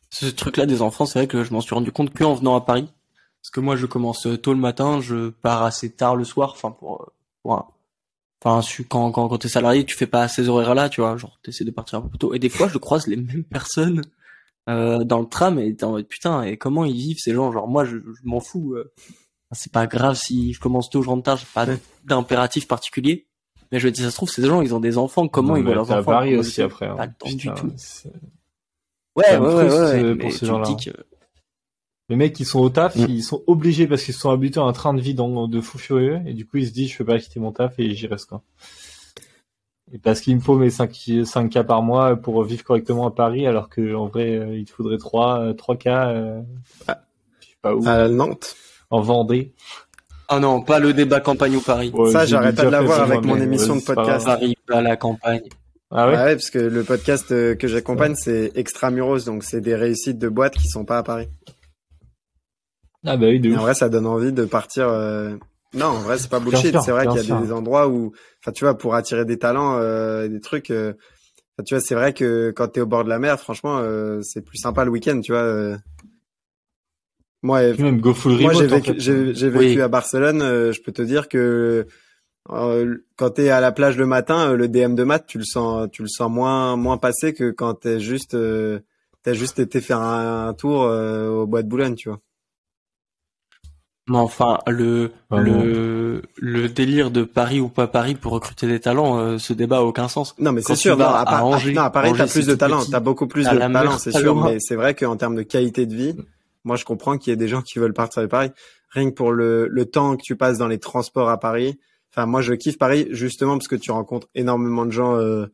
[0.10, 2.62] ce truc-là des enfants, c'est vrai que je m'en suis rendu compte qu'en venant à
[2.66, 2.89] Paris.
[3.41, 6.72] Parce que moi, je commence tôt le matin, je pars assez tard le soir, enfin,
[6.72, 7.74] pour, pour
[8.44, 11.18] Enfin, quand, quand, quand t'es salarié, tu fais pas ces horaires-là, tu vois.
[11.18, 12.34] Genre, t'essaies de partir un peu plus tôt.
[12.34, 14.02] Et des fois, je croise les mêmes personnes
[14.70, 17.52] euh, dans le tram et t'es en mode putain, et comment ils vivent ces gens?
[17.52, 18.76] Genre, moi, je, m'en fous.
[18.76, 18.94] Euh.
[19.52, 21.66] c'est pas grave si je commence tôt ou je rentre tard, j'ai pas
[22.06, 23.28] d'impératif particulier.
[23.72, 25.28] Mais je me dis, ça se trouve, ces gens, ils ont des enfants.
[25.28, 26.12] Comment ils voient leurs enfants?
[26.12, 26.88] à Paris aussi après.
[26.88, 26.96] Hein.
[26.96, 27.72] Pas le temps du tout.
[29.16, 30.70] Ouais, ouais, ouais, pour ces gens-là.
[32.10, 33.05] Les mecs qui sont au taf, mm.
[33.07, 35.78] ils sont obligés parce qu'ils sont habitués à un train de vie dans, de fou
[35.78, 38.07] furieux et du coup ils se disent je peux pas quitter mon taf et j'y
[38.07, 38.41] reste quoi.
[39.91, 40.91] Et parce qu'il me faut mes 5,
[41.24, 44.66] 5 cas par mois pour vivre correctement à Paris alors que en vrai euh, il
[44.66, 46.41] te faudrait 3, 3 euh, cas euh,
[46.88, 46.99] ah.
[47.39, 47.88] je sais pas où.
[47.88, 48.55] À Nantes.
[48.91, 49.53] En Vendée.
[50.28, 51.93] Ah non, pas le débat campagne ou Paris.
[52.12, 54.26] ça j'arrête pas de l'avoir avec mon émission de podcast.
[54.26, 55.47] Paris, pas la campagne.
[55.91, 56.16] Ah ouais?
[56.16, 60.30] ah ouais parce que le podcast que j'accompagne c'est Extramuros donc c'est des réussites de
[60.30, 61.28] boîtes qui sont pas à Paris.
[63.06, 64.88] Ah bah oui, de En vrai, ça donne envie de partir.
[64.89, 65.36] Euh...
[65.74, 66.76] Non, en vrai, c'est pas bullshit.
[66.82, 69.78] C'est vrai qu'il y a des endroits où, enfin, tu vois, pour attirer des talents,
[69.78, 70.72] euh, des trucs.
[70.72, 70.93] Euh...
[71.60, 74.22] Enfin, tu vois, c'est vrai que quand t'es au bord de la mer, franchement, euh,
[74.22, 75.41] c'est plus sympa le week-end, tu vois.
[75.41, 75.78] Euh.
[77.41, 80.41] Moi, même go full moi, j'ai vécu, j'ai vécu à Barcelone.
[80.41, 81.86] Euh, je peux te dire que
[82.47, 86.02] quand t'es à la plage le matin, le DM de maths, tu le sens, tu
[86.02, 88.36] le sens moins moins passé que quand t'es juste,
[89.24, 92.20] t'as juste été faire un, tour au bois de Boulogne, tu vois.
[94.10, 99.20] Mais enfin, le, le, le délire de Paris ou pas Paris pour recruter des talents,
[99.20, 100.34] euh, ce débat a aucun sens.
[100.39, 100.97] Non, mais c'est sûr.
[100.97, 103.57] Non, à, à, Angers, non, à Paris, t'as plus de talent, t'as beaucoup plus de
[103.57, 104.36] talent, c'est sûr.
[104.43, 106.16] Mais c'est vrai qu'en termes de qualité de vie,
[106.64, 108.49] moi, je comprends qu'il y ait des gens qui veulent partir de Paris.
[108.89, 111.80] Rien que pour le, le temps que tu passes dans les transports à Paris.
[112.12, 115.45] Enfin, moi, je kiffe Paris justement parce que tu rencontres énormément de gens euh,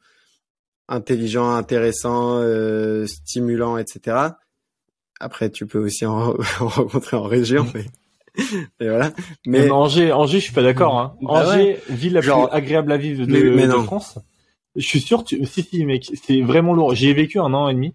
[0.88, 4.30] intelligents, intéressants, euh, stimulants, etc.
[5.20, 6.30] Après, tu peux aussi en,
[6.62, 7.86] en rencontrer en région, mais
[8.80, 9.12] et voilà.
[9.46, 10.98] Mais Angers, Angers, je suis pas d'accord.
[10.98, 11.16] Hein.
[11.22, 14.20] Bah Angers, ville la plus agréable à vivre de, de France.
[14.76, 15.46] Je suis sûr, tu...
[15.46, 16.96] si si mec, c'est vraiment lourd.
[16.96, 17.94] J'y ai vécu un an et demi.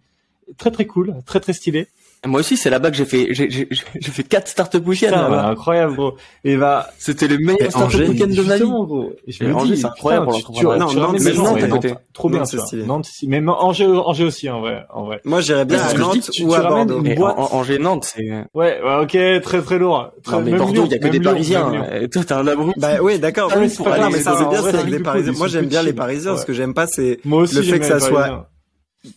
[0.57, 1.89] Très très cool, très très stylé.
[2.27, 5.47] Moi aussi, c'est là-bas que j'ai fait, j'ai, j'ai, j'ai fait quatre start-up week-ends là-bas.
[5.47, 6.17] incroyable, gros.
[6.45, 8.63] Et bah, c'était le meilleur start-up week-end de ma vie.
[8.63, 9.13] Gros.
[9.27, 10.27] Et je me dis, c'est incroyable.
[10.35, 11.95] Tu, tu, non, tu non, mais Nantes, à côté.
[12.13, 12.85] Trop bien, c'est stylé.
[12.85, 15.21] Nantes, mais Angers, Angers aussi, en vrai, en vrai.
[15.25, 17.03] Moi, j'irais bien à Nantes ou à Bordeaux.
[17.37, 18.29] Angers, Nantes, c'est.
[18.53, 20.11] Ouais, ouais, ok, très très lourd.
[20.31, 21.73] Non, mais Bordeaux, il y a que des Parisiens.
[22.13, 22.79] Toi, t'es un abruti.
[22.79, 23.51] Bah oui, d'accord.
[23.59, 23.83] Mais c'est
[24.23, 25.33] ça bien, c'est avec des Parisiens.
[25.33, 26.37] Moi, j'aime bien les Parisiens.
[26.37, 28.51] Ce que j'aime pas, c'est le fait que ça soit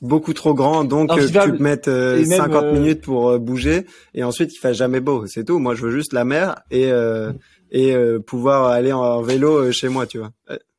[0.02, 4.24] beaucoup trop grand, donc euh, tu te mettes 50 euh, euh, minutes pour bouger et
[4.24, 5.60] ensuite il fait jamais beau, c'est tout.
[5.60, 6.90] Moi je veux juste la mer et
[7.72, 10.32] et pouvoir aller en, vélo chez moi, tu vois.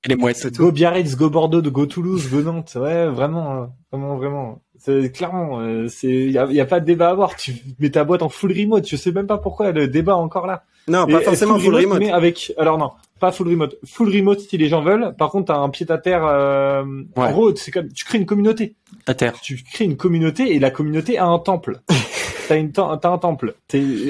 [0.04, 4.63] Et les mouettes, Go Biarritz, go Bordeaux, go Toulouse, go Nantes, ouais, vraiment, vraiment, vraiment.
[4.84, 7.36] C'est clairement, c'est il y a, pas de débat à avoir.
[7.36, 10.46] Tu mets ta boîte en full remote, je sais même pas pourquoi le débat encore
[10.46, 10.64] là.
[10.88, 13.76] Non, pas forcément full remote, Mais avec, alors non, pas full remote.
[13.84, 15.14] Full remote si les gens veulent.
[15.16, 16.26] Par contre, t'as un pied à terre.
[16.26, 16.84] Euh,
[17.16, 18.74] En gros, c'est comme tu crées une communauté.
[19.06, 19.34] À terre.
[19.40, 21.80] Tu crées une communauté et la communauté a un temple.
[22.48, 23.54] t'as une t'as un temple.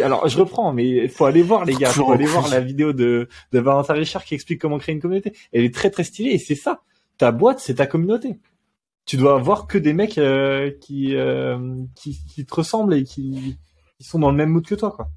[0.03, 1.91] Alors, je reprends, mais il faut aller voir les gars.
[1.91, 5.33] Faut aller voir la vidéo de de Valentin Richard qui explique comment créer une communauté.
[5.53, 6.81] Elle est très très stylée et c'est ça.
[7.16, 8.37] Ta boîte, c'est ta communauté.
[9.07, 11.59] Tu dois avoir que des mecs euh, qui, euh,
[11.94, 13.59] qui qui te ressemblent et qui
[13.98, 15.09] qui sont dans le même mood que toi, quoi.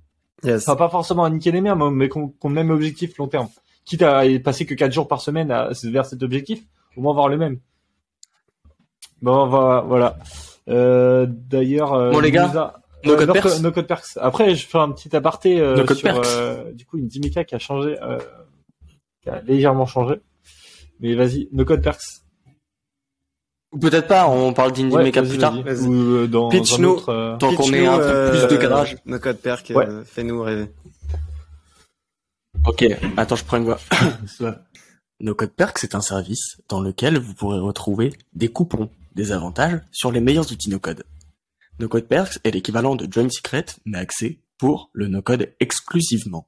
[0.43, 0.65] Yes.
[0.65, 3.47] pas forcément à niquer les miens, mais qu'on qu le même objectif long terme.
[3.85, 6.61] Quitte à passer que 4 jours par semaine à, vers cet objectif,
[6.95, 7.59] au moins avoir le même.
[9.21, 10.17] Bon, voilà.
[10.69, 12.73] Euh, D'ailleurs, euh, bon les gars,
[13.05, 13.59] nos, euh, perks.
[13.61, 14.17] nos codes perks.
[14.17, 17.59] Après, je fais un petit aparté euh, sur euh, du coup une Dimeka qui a
[17.59, 18.19] changé, euh,
[19.21, 20.15] qui a légèrement changé.
[20.99, 22.21] Mais vas-y, nos codes perks.
[23.80, 25.57] Peut-être pas, on parle d'Indie plus tard.
[25.57, 27.38] Ou euh, dans, Pitch un autre, euh...
[27.38, 28.97] tant qu'on est un peu plus de garage.
[29.05, 29.88] Nos codes perks, ouais.
[29.88, 30.71] euh, fais-nous rêver.
[32.65, 32.86] Ok,
[33.17, 33.80] attends, je prends une voix.
[35.19, 39.80] Nos codes perks, c'est un service dans lequel vous pourrez retrouver des coupons, des avantages
[39.91, 41.03] sur les meilleurs outils no-code.
[41.80, 46.47] No Code Perks est l'équivalent de Join Secret, mais accès pour le no-code exclusivement.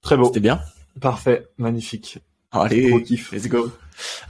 [0.00, 0.26] Très beau.
[0.26, 0.60] C'était bien?
[1.00, 2.18] Parfait, magnifique.
[2.54, 2.90] Allez,
[3.32, 3.70] let's go.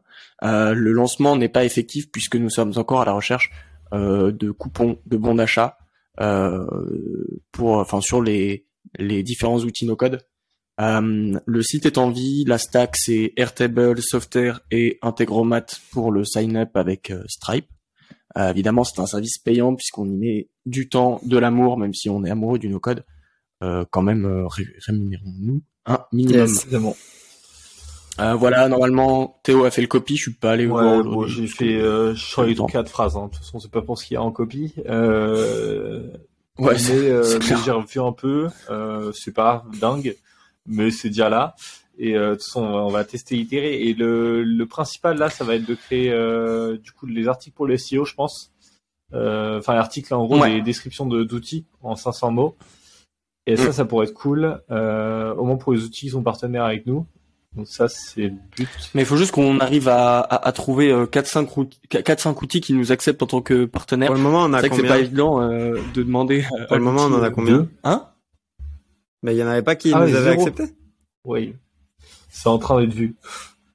[0.43, 3.51] Euh, le lancement n'est pas effectif puisque nous sommes encore à la recherche
[3.93, 5.77] euh, de coupons de bons d'achat
[6.19, 6.65] euh,
[7.51, 8.65] pour, enfin, sur les
[8.99, 10.21] les différents outils no-code.
[10.81, 16.25] Euh, le site est en vie, la stack c'est Airtable, Software et Integromat pour le
[16.25, 17.67] sign-up avec euh, Stripe.
[18.37, 22.09] Euh, évidemment, c'est un service payant puisqu'on y met du temps, de l'amour, même si
[22.09, 23.05] on est amoureux du no-code.
[23.63, 26.47] Euh, quand même, euh, rémunérons-nous un minimum.
[26.47, 26.67] Yes.
[28.17, 31.47] Voilà, normalement, Théo a fait le copy, je suis pas allé Ouais, voir bon, j'ai
[31.47, 32.65] fait, je temps.
[32.65, 33.15] quatre phrases.
[33.15, 33.27] Hein.
[33.27, 34.73] De toute façon, c'est pas pour ce qu'il y a en copie.
[34.77, 34.93] Ouais,
[36.57, 36.77] mais,
[37.65, 38.47] j'ai revu un peu.
[39.13, 40.15] C'est pas dingue,
[40.65, 41.55] mais c'est déjà là.
[41.97, 43.81] Et euh, de toute façon, on va, tester, itérer.
[43.83, 47.55] Et le, le principal là, ça va être de créer euh, du coup les articles
[47.55, 48.51] pour les SEO, je pense.
[49.13, 50.55] Euh, Enfin, l'article en gros, Ouais.
[50.55, 52.55] les descriptions de- d'outils en 500 mots.
[53.47, 53.73] Et ça, Mm.
[53.73, 54.59] ça pourrait être cool.
[54.71, 57.05] Euh, au moins pour les outils qui sont partenaires avec nous.
[57.55, 58.67] Donc ça, c'est le but.
[58.93, 62.59] Mais il faut juste qu'on arrive à, à, à trouver euh, 4-5 outils, 4-5 outils
[62.59, 64.07] qui nous acceptent en tant que partenaire.
[64.07, 66.43] Pour le moment, on C'est a vrai que c'est combien pas évident euh, de demander.
[66.67, 67.69] Pour le moment, on en a euh, combien Deux.
[67.85, 68.07] Hein?
[69.23, 70.63] Mais il y en avait pas qui Ah, nous avaient accepté?
[71.23, 71.55] Oui.
[72.37, 73.15] C'est en train d'être vu.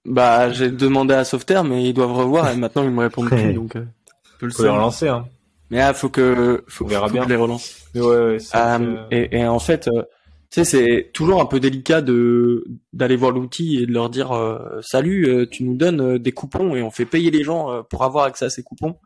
[0.04, 3.52] Bah, j'ai demandé à Software, mais ils doivent revoir et maintenant ils me répondent plus,
[3.54, 5.26] donc euh, un peu le Faut les relancer, hein.
[5.70, 7.22] Mais ah, faut que faut, On verra faut bien.
[7.22, 7.76] que je les relance.
[7.94, 10.02] Mais ouais, ouais, Euh, que- et, et en fait, euh,
[10.50, 14.32] tu sais, c'est toujours un peu délicat de d'aller voir l'outil et de leur dire
[14.32, 17.70] euh, salut, euh, tu nous donnes euh, des coupons et on fait payer les gens
[17.70, 18.96] euh, pour avoir accès à ces coupons.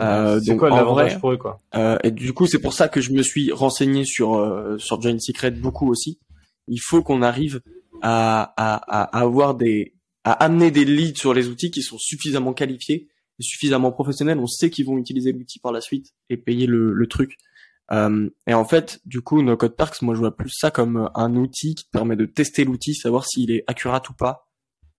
[0.00, 2.72] Euh, c'est donc, quoi en l'avantage pour eux, quoi Euh, et du coup, c'est pour
[2.72, 6.18] ça que je me suis renseigné sur euh, sur Join Secret beaucoup aussi.
[6.68, 7.60] Il faut qu'on arrive
[8.02, 9.94] à, à, à avoir des
[10.24, 13.08] à amener des leads sur les outils qui sont suffisamment qualifiés
[13.40, 14.38] et suffisamment professionnels.
[14.38, 17.36] On sait qu'ils vont utiliser l'outil par la suite et payer le, le truc.
[17.90, 21.10] Euh, et en fait, du coup, No Code Parks, moi, je vois plus ça comme
[21.14, 24.48] un outil qui te permet de tester l'outil, savoir s'il est accurate ou pas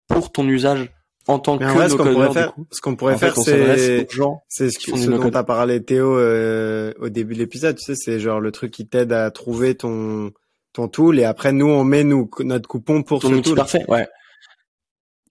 [0.07, 0.91] pour ton usage
[1.27, 4.05] en tant Mais que ce qu'on pourrait faire, ce qu'on pourrait En faire, c'est
[4.49, 5.31] C'est ce, ce dont no-code.
[5.31, 8.85] t'as parlé Théo euh, au début de l'épisode, tu sais, c'est genre le truc qui
[8.89, 10.33] t'aide à trouver ton
[10.74, 13.55] ton tool et après nous on met nous notre coupon pour ton ce outil tool.
[13.57, 14.07] parfait, ouais.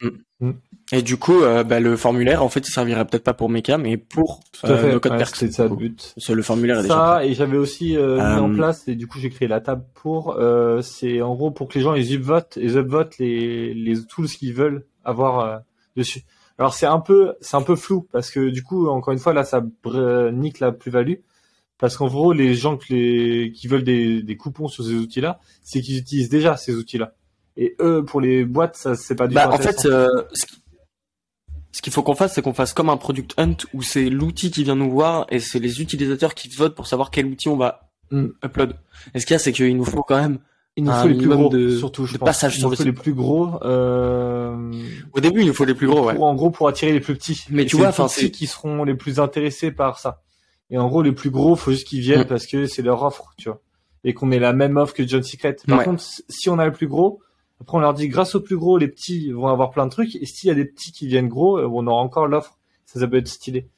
[0.00, 0.08] Mm.
[0.40, 0.52] Mm.
[0.94, 3.78] Et du coup, euh, bah, le formulaire, en fait, il servirait peut-être pas pour Mecha,
[3.78, 4.92] mais pour Tout à euh, fait.
[4.92, 6.14] No Code ouais, c'est ça le but.
[6.28, 7.28] Le formulaire est déjà Ça, prêt.
[7.30, 10.36] et j'avais aussi euh, mis en place, et du coup j'ai créé la table pour,
[10.38, 14.26] euh, c'est en gros pour que les gens ils upvotent, ils upvotent les, les tools
[14.26, 15.58] qu'ils veulent avoir euh,
[15.96, 16.22] dessus.
[16.58, 19.32] Alors c'est un peu, c'est un peu flou, parce que du coup, encore une fois,
[19.32, 21.14] là ça br- nique la plus-value,
[21.82, 25.40] parce qu'en gros, les gens que les, qui veulent des, des coupons sur ces outils-là,
[25.64, 27.12] c'est qu'ils utilisent déjà ces outils-là.
[27.56, 30.46] Et eux, pour les boîtes, ça c'est pas du Bah, tout en fait, euh, ce
[30.46, 30.62] qui-
[31.72, 34.50] ce qu'il faut qu'on fasse, c'est qu'on fasse comme un product hunt où c'est l'outil
[34.52, 37.56] qui vient nous voir et c'est les utilisateurs qui votent pour savoir quel outil on
[37.56, 38.26] va Mm.
[38.44, 38.74] upload.
[39.14, 40.38] Et ce qu'il y a, c'est qu'il nous faut quand même.
[40.76, 42.26] il nous faut les plus gros, de- surtout, je de pense.
[42.26, 42.94] passage il sur nous le faut site.
[42.94, 43.58] les plus gros.
[43.64, 44.72] Euh...
[45.12, 46.14] Au début, il nous faut les plus gros, ouais.
[46.14, 47.44] pour, en gros pour attirer les plus petits.
[47.50, 50.21] Mais Et tu vois, enfin, petits c'est- qui seront les plus intéressés par ça.
[50.72, 52.26] Et en gros, les plus gros, faut juste qu'ils viennent Mm.
[52.26, 53.60] parce que c'est leur offre, tu vois.
[54.04, 55.56] Et qu'on ait la même offre que John Secret.
[55.68, 55.84] Par Ouais.
[55.84, 57.20] contre, si on a le plus gros,
[57.60, 60.16] après on leur dit grâce au plus gros, les petits vont avoir plein de trucs.
[60.16, 62.58] Et s'il y a des petits qui viennent gros, euh, on aura encore l'offre.
[62.86, 63.68] Ça, ça peut être stylé.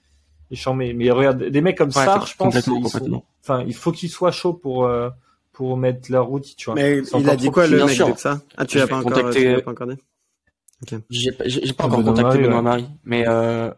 [0.51, 0.95] Et charmé.
[0.95, 2.55] Mais regarde, des mecs comme Ouais, ça, je pense,
[3.43, 5.11] enfin, il faut qu'ils soient chauds pour euh,
[5.53, 6.75] pour mettre leur outil, tu vois.
[6.75, 8.41] Mais il a dit quoi le mec de ça?
[8.57, 9.97] Ah tu l'as pas pas encore dit?
[11.11, 12.63] J'ai pas, j'ai pas Ah, encore Benoît contacté Marie, Benoît ouais.
[12.63, 13.71] Marie, mais euh,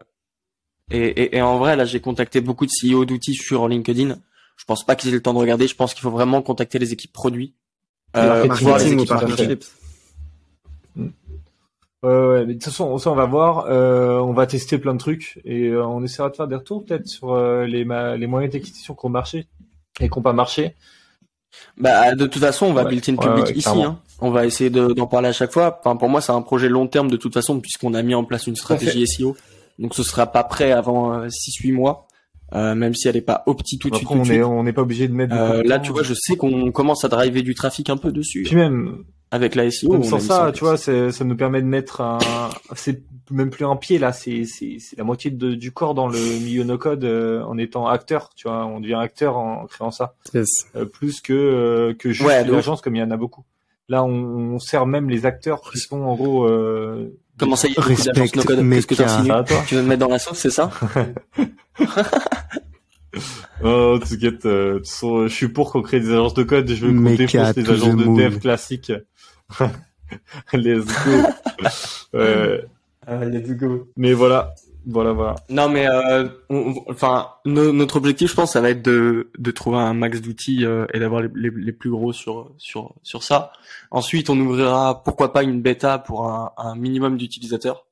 [0.91, 4.17] et, et, et en vrai là j'ai contacté beaucoup de CEO d'outils sur LinkedIn.
[4.57, 5.67] Je pense pas qu'ils aient le temps de regarder.
[5.67, 7.53] Je pense qu'il faut vraiment contacter les équipes produits,
[8.15, 9.65] euh, voir les équipes partnerships
[12.03, 13.65] Ouais, ouais, mais de toute façon, ça on va voir.
[13.69, 16.85] Euh, on va tester plein de trucs et euh, on essaiera de faire des retours
[16.85, 19.47] peut-être sur euh, les, ma- les moyens d'acquisition qui ont marché
[19.99, 20.75] et qui n'ont pas marché.
[21.75, 23.69] Bah de toute façon on va Ouais, build in public ouais, ici.
[23.83, 23.99] Hein.
[24.19, 25.79] On va essayer de- d'en parler à chaque fois.
[25.79, 28.23] Enfin pour moi c'est un projet long terme de toute façon puisqu'on a mis en
[28.23, 29.35] place une stratégie SEO.
[29.79, 32.07] Donc ce sera pas prêt avant 6-8 mois,
[32.53, 34.07] euh, même si elle est pas opti tout de suite.
[34.11, 34.37] On suite.
[34.37, 35.35] est, on n'est pas obligé de mettre.
[35.35, 38.11] Euh, de là tu vois je sais qu'on commence à driver du trafic un peu
[38.11, 39.91] dessus Puis même, avec la SEO.
[39.93, 42.17] même sans ça, tu vois, c'est- ça nous permet de mettre un.
[42.75, 46.07] C'est même plus un pied là, c'est c'est c'est la moitié de- du corps dans
[46.07, 48.29] le milieu no code euh, en étant acteur.
[48.37, 50.15] Tu vois, on devient acteur en créant ça.
[50.33, 50.47] Yes.
[50.77, 52.59] Euh, plus que euh, que juste Ouais, de une ouf.
[52.59, 53.43] agence comme il y en a beaucoup.
[53.89, 54.09] Là, on,
[54.55, 56.47] on sert même les acteurs qui sont en gros.
[57.37, 59.87] Comment ça, il y a beaucoup d'agences Respecte no code Qu'est-ce que Tu veux te
[59.87, 60.71] mettre dans la sauce, c'est ça
[63.63, 64.45] Oh, t'inquiète.
[64.45, 66.69] euh, je suis pour qu'on crée des agences de code.
[66.69, 68.15] Je veux qu'on défonce les to agences the de moon.
[68.17, 68.91] dev classiques.
[70.53, 71.67] Let's go.
[72.13, 72.61] Euh,
[73.09, 73.87] Let's go.
[73.97, 74.53] mais voilà,
[74.89, 75.35] voilà, voilà.
[75.49, 79.29] Non, mais euh, on- on- enfin, no- notre objectif, je pense, ça va être de,
[79.37, 82.95] de trouver un max d'outils euh, et d'avoir les, les, les plus gros sur sur
[83.03, 83.51] sur ça.
[83.91, 87.85] Ensuite, on ouvrira, pourquoi pas, une bêta pour un, un minimum d'utilisateurs,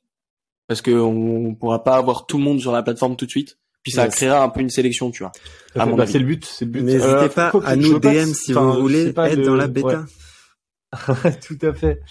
[0.67, 3.31] parce que on, on pourra pas avoir tout le monde sur la plateforme tout de
[3.31, 3.57] suite.
[3.83, 4.15] Puis ça Yes.
[4.15, 5.31] créera un peu une sélection, tu vois.
[5.75, 6.81] Bah, c'est le but, c'est le but.
[6.81, 9.55] N'hésitez Euh, pas quoique, à nous pas- DM si vous voulez pas être le- dans
[9.55, 9.69] la ouais.
[9.69, 10.05] bêta.
[11.47, 12.01] Tout à fait.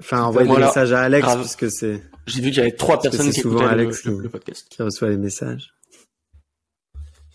[0.00, 0.66] Enfin, envoyer Voilà.
[0.66, 1.40] des messages à Alex, Grave.
[1.40, 4.18] puisque c'est J'ai vu qu'il y avait trois Parce personnes qui souvent le- Alex le,
[4.18, 4.66] le podcast.
[4.68, 5.72] qui reçoit les messages.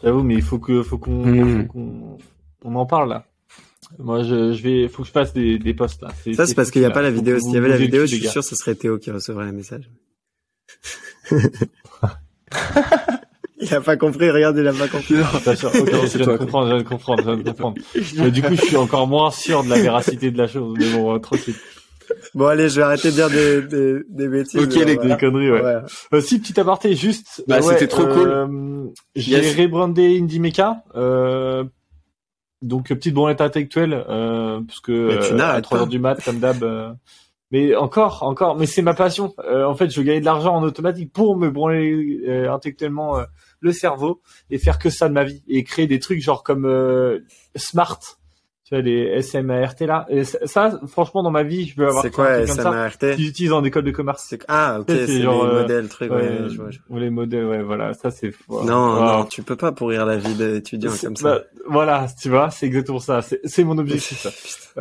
[0.03, 2.17] J'avoue, mais il faut que, faut qu'on, faut qu'on,
[2.65, 3.25] on en parle là.
[3.99, 6.09] Moi, je, je vais, faut que je fasse des, des posts là.
[6.33, 7.39] Ça, c'est parce qu'il n'y a pas la vidéo.
[7.39, 9.51] S'il y avait la vidéo, je suis sûr que ce serait Théo qui recevrait les
[9.51, 9.89] messages.
[13.59, 15.15] il a pas compris, regarde, il a pas compris.
[15.45, 17.43] D'accord, ok, je C'est viens toi, de comprendre, je viens de comprendre, je viens de
[17.43, 17.77] comprendre.
[18.17, 20.75] Mais du coup, je suis encore moins sûr de la véracité de la chose.
[20.79, 21.55] Mais bon, euh, tranquille.
[22.33, 24.59] Bon, allez, je vais arrêter de dire des, des, des bêtises.
[24.61, 25.15] Ok, les voilà.
[25.15, 25.61] Des conneries, ouais.
[25.61, 25.75] Ouais.
[26.13, 27.43] Euh, si, petit aparté, juste.
[27.47, 29.57] Bah, euh, ouais, c'était trop euh, J'ai Yes.
[29.57, 30.83] rebrandé Indie Mecha.
[30.95, 31.65] Euh,
[32.61, 35.81] donc, petite branlette intellectuelle, euh, parce que Mais tu euh, à n'arrêtes 3 pas.
[35.81, 36.63] heures du mat, comme d'hab.
[36.63, 36.91] euh,
[37.51, 39.33] mais encore, encore, mais c'est ma passion.
[39.39, 43.17] Euh, en fait, je veux gagner de l'argent en automatique pour me branler euh, intellectuellement
[43.19, 43.23] euh,
[43.59, 46.63] le cerveau et faire que ça de ma vie et créer des trucs genre comme
[46.65, 47.19] euh,
[47.57, 47.99] Smart.
[48.71, 50.05] Tu vois, les SMART là.
[50.09, 52.97] Et ça, franchement, dans ma vie, je veux avoir C'est quoi, truc comme ça SMART?
[53.15, 54.33] qu'ils utilisent en école de commerce.
[54.47, 56.97] Ah, ok, c'est les euh, modèles, trucs, ouais, Ouais, je vois, je vois.
[56.97, 58.63] ou les modèles, ouais, voilà, ça c'est fou.
[58.63, 61.23] Non, non, tu peux pas pourrir la vie d'étudiant comme ça.
[61.35, 63.19] bah, voilà, tu vois, c'est exactement ça.
[63.43, 64.17] C'est mon objectif.
[64.21, 64.29] ça.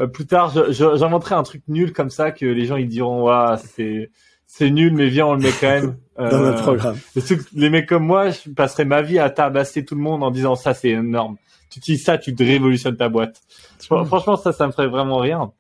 [0.01, 3.59] Euh, plus tard, j'inventerai un truc nul comme ça que les gens ils diront, waouh,
[3.75, 4.11] c'est
[4.47, 5.97] c'est nul, mais viens, on le met quand même.
[6.17, 6.97] Dans Euh, notre programme.
[7.17, 10.23] les, trucs- les mecs comme moi, je passerai ma vie à tabasser tout le monde
[10.23, 11.37] en disant ça c'est énorme.
[11.71, 13.41] Tu utilises ça, tu te révolutionnes ta boîte.
[13.81, 15.53] Fr- Franchement, ça, ça me ferait vraiment rien.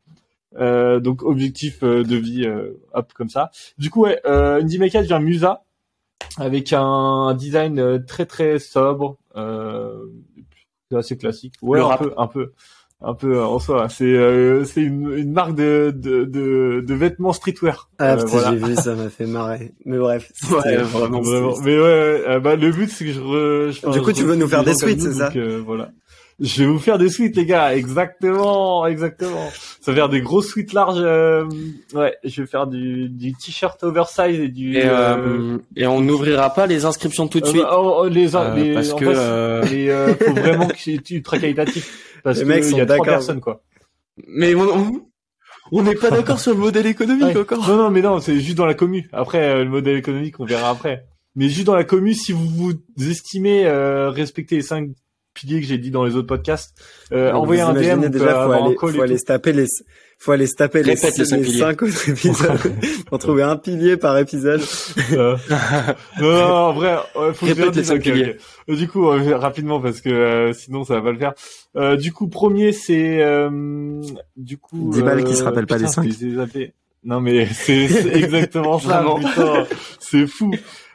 [0.58, 3.50] Euh, donc objectif euh, de vie, euh, hop comme ça.
[3.78, 5.62] Du coup, ouais, euh, Indie Maker devient Musa
[6.38, 9.16] avec un design très très sobre,
[10.92, 11.54] assez classique.
[11.62, 11.98] Ouais, Le un rap.
[12.00, 12.52] peu, un peu,
[13.02, 13.88] un peu euh, en soi.
[13.88, 17.88] C'est euh, c'est une, une marque de, de de de vêtements streetwear.
[17.98, 18.50] Ah, Euh, putain, voilà.
[18.50, 19.72] j'ai vu, ça m'a fait marrer.
[19.84, 20.30] Mais bref.
[20.50, 21.20] Ouais, vraiment.
[21.22, 21.54] Vraiment.
[21.64, 24.24] Mais ouais, euh, bah, le but c'est que je, re, je Du je coup, tu
[24.24, 25.28] veux nous faire des suites, c'est ça?
[25.28, 25.90] donc, euh, Voilà.
[26.42, 27.74] Je vais vous faire des suites, les gars.
[27.76, 29.50] Exactement, exactement.
[29.80, 30.98] Ça va faire des grosses suites larges.
[31.00, 31.44] euh,
[31.94, 34.76] ouais, je vais faire du, du t-shirt oversize et du.
[34.76, 37.64] Et, euh, euh, et on n'ouvrira pas les inscriptions tout de euh, suite.
[37.70, 41.10] oh, oh, les, euh, les, parce en que euh, les, euh, faut vraiment que c'est
[41.10, 42.20] ultra qualitatif.
[42.24, 43.62] Parce Les que mecs il sont y a trois personnes, quoi.
[44.26, 44.92] mais on- on
[45.72, 47.36] on n'est pas d'accord sur le modèle économique Ouais.
[47.38, 47.68] encore.
[47.68, 49.08] Non, non, mais non, c'est juste dans la commu.
[49.12, 51.04] Après, euh, le modèle économique, on verra après.
[51.36, 52.72] Mais juste dans la commu, si vous vous
[53.10, 54.88] estimez euh, respecter les cinq
[55.40, 56.74] piliers que j'ai dit dans les autres podcasts,
[57.12, 59.66] euh, envoyez un DM, déjà, faut aller, faut aller se taper les,
[60.18, 62.58] faut aller se taper les, Répète les cinq les cinq autres épisodes
[63.06, 64.60] pour trouver un pilier par épisode.
[65.12, 65.36] Euh,
[66.20, 66.96] non, non, en vrai,
[67.34, 68.36] faut Répète les cinq piliers.
[68.68, 71.32] Euh, Du coup, euh, rapidement parce que euh, sinon ça va pas le faire.
[71.76, 74.00] Euh, du coup, premier c'est euh,
[74.36, 74.90] du coup.
[74.92, 76.72] Dix balles qui se rappellent pas putain, des cinq.
[77.02, 79.02] Non mais c'est exactement ça,
[80.00, 80.52] c'est fou.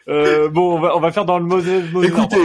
[0.08, 1.86] Euh, bon, on va on va faire dans le modèle.
[2.04, 2.36] Écoutez.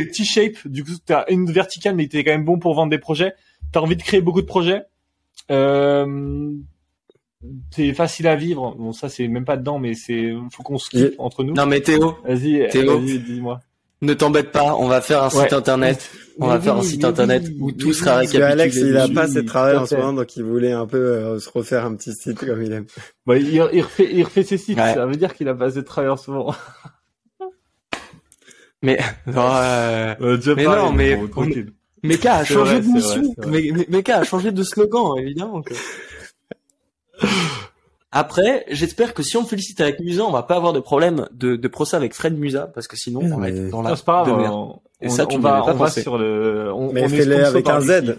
[10.98, 11.54] J'ai- entre nous.
[11.54, 12.98] Non mais Théo, Vas-y, Théo.
[13.00, 13.60] vas-y, dis-moi.
[14.02, 15.54] ne t'embête pas, on va faire un site Ouais.
[15.54, 16.10] internet.
[16.38, 17.94] On va Mais faire un site mais internet oui, où mais tout oui.
[17.94, 20.36] sera que Alex, il a pas assez de travail tout à en ce moment, donc
[20.36, 22.86] il voulait un peu euh, se refaire un petit site comme il aime.
[23.26, 24.78] Bah, il, il refait, il refait ses sites.
[24.78, 24.94] Ouais.
[24.94, 26.54] Ça veut dire qu'il a pas assez de travail en ce moment.
[28.82, 31.48] Mais non, euh, déjà Mais pareil, non, mais bon, on-.
[32.02, 33.22] Meka a changé vrai, de mission.
[33.88, 35.60] Meka a changé de slogan, évidemment.
[35.62, 35.74] que-
[38.12, 41.54] Après, j'espère que si on félicite avec Musa, on va pas avoir de problème de,
[41.54, 44.04] de procès avec Fred Musa, parce que sinon, Mais on va être dans la c'est
[44.04, 44.40] pas de grave.
[44.40, 44.52] merde.
[44.54, 46.72] On, Et on- ça, tu on va, pas on va sur le.
[46.74, 48.16] On, Mais on fais-le avec un Z.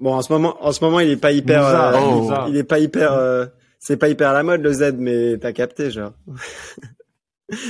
[0.00, 2.48] Bon, en ce moment, en ce moment, il est pas hyper, Musa, euh, oh.
[2.48, 3.46] Il est pas hyper, euh,
[3.78, 6.12] c'est pas hyper à la mode le Z, mais t'as capté, genre.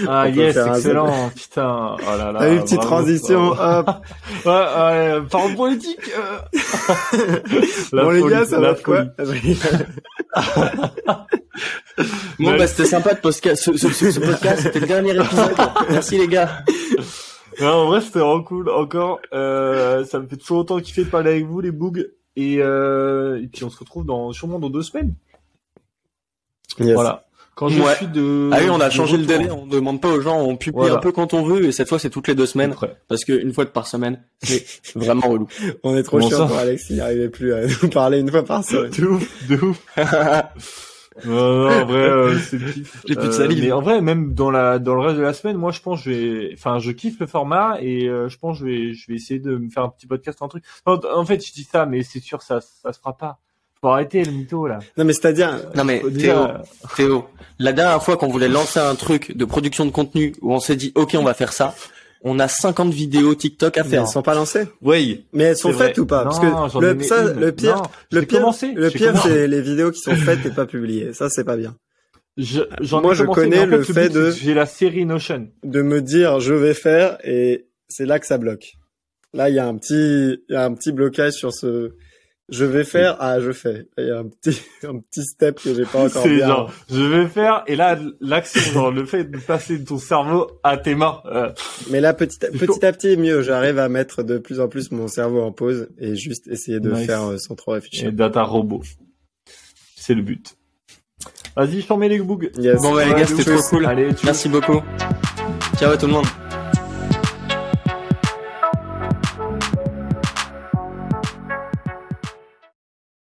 [0.08, 1.96] Ah On yes, excellent, putain.
[2.00, 2.38] Oh là là.
[2.40, 3.90] T'as vu, petite transition, hop.
[4.44, 6.10] Ouais, ouais, parole politique.
[6.16, 6.38] euh.
[7.92, 9.04] La bon, les folie, gars, ça la va quoi?
[9.24, 9.58] folie.
[12.38, 12.58] Bon, Ouais.
[12.58, 15.54] bah, c'était sympa de podcast, ce, ce- ce- ce podcast, c'était le dernier épisode.
[15.90, 16.64] Merci les gars.
[17.60, 18.70] Ouais, en vrai, c'était vraiment cool.
[18.70, 22.08] Encore, euh, ça me fait toujours autant kiffer de parler avec vous, les bougs.
[22.34, 25.14] Et, euh, et puis on se retrouve dans sûrement dans deux semaines.
[26.78, 26.94] Yes.
[26.94, 27.26] Voilà.
[27.54, 27.94] Quand je Ouais.
[27.96, 28.48] suis de.
[28.52, 30.94] Ah oui, on a changé le délai, on demande pas aux gens, on publie Voilà.
[30.96, 32.96] un peu quand on veut, et cette fois c'est toutes les deux semaines, Après.
[33.08, 34.64] parce que une fois de par semaine, c'est
[34.96, 35.46] vraiment relou.
[35.82, 38.42] On est trop Comment chiant pour Alex, il arrivait plus à nous parler une fois
[38.42, 38.90] par semaine.
[38.90, 39.78] De ouf, de ouf.
[41.26, 42.58] Non, non, en vrai, euh, c'est.
[42.58, 42.72] J'ai
[43.04, 43.62] plus de Euh, salive.
[43.62, 46.02] mais en vrai, même dans la dans le reste de la semaine, moi, je pense
[46.02, 48.94] que je vais, enfin, je kiffe le format et euh, je pense que je vais
[48.94, 50.64] je vais essayer de me faire un petit podcast, un truc.
[50.86, 53.40] Non, en fait, je dis ça, mais c'est sûr, ça ça se fera pas.
[53.82, 54.78] Faut arrêter le mytho là.
[54.96, 56.36] Non, mais c'est-à-dire, Non mais Théo,
[56.96, 57.24] Théo,
[57.58, 60.76] la dernière fois qu'on voulait lancer un truc de production de contenu où on s'est
[60.76, 61.74] dit ok on va faire ça,
[62.22, 64.02] on a 50 vidéos TikTok à Mais faire.
[64.02, 64.68] elles sont pas lancées.
[64.82, 65.26] Oui.
[65.32, 65.88] Mais elles sont vrai.
[65.88, 66.22] faites ou pas?
[66.22, 69.16] Parce Non, que j'en ai le, ça, le pire, Non, le pire, commencé, le pire,
[69.20, 71.12] c'est les vidéos qui sont faites et pas publiées.
[71.12, 71.74] Ça, c'est pas bien.
[72.36, 72.60] Je,
[72.94, 75.48] Moi, ai je connais le fait, de- que J'ai la série Notion.
[75.64, 78.74] De me dire, je vais faire, et c'est là que ça bloque.
[79.34, 81.92] Là, il y a un petit, il y a un petit blocage sur ce,
[82.48, 83.86] je vais faire, ah, je fais.
[83.98, 86.46] Il y a un petit, un petit step que j'ai pas encore C'est bien.
[86.48, 90.50] genre, je vais faire, et là, l'action, genre, le fait de passer de ton cerveau
[90.62, 91.20] à tes mains.
[91.26, 91.50] euh,
[91.90, 93.42] Mais là, petit, petit à petit, mieux.
[93.42, 96.90] J'arrive à mettre de plus en plus mon cerveau en pause et juste essayer de
[96.92, 97.06] Nice.
[97.06, 98.08] faire euh, sans trop réfléchir.
[98.08, 98.82] et data robot.
[99.96, 100.56] C'est le but.
[101.56, 102.50] Vas-y, je t'en mets les bougs.
[102.58, 102.82] Yes.
[102.82, 103.86] Bon, bah, les gars, c'était trop cool.
[103.86, 104.80] Allez, tu Merci beaucoup.
[105.78, 106.26] Ciao à tout le monde.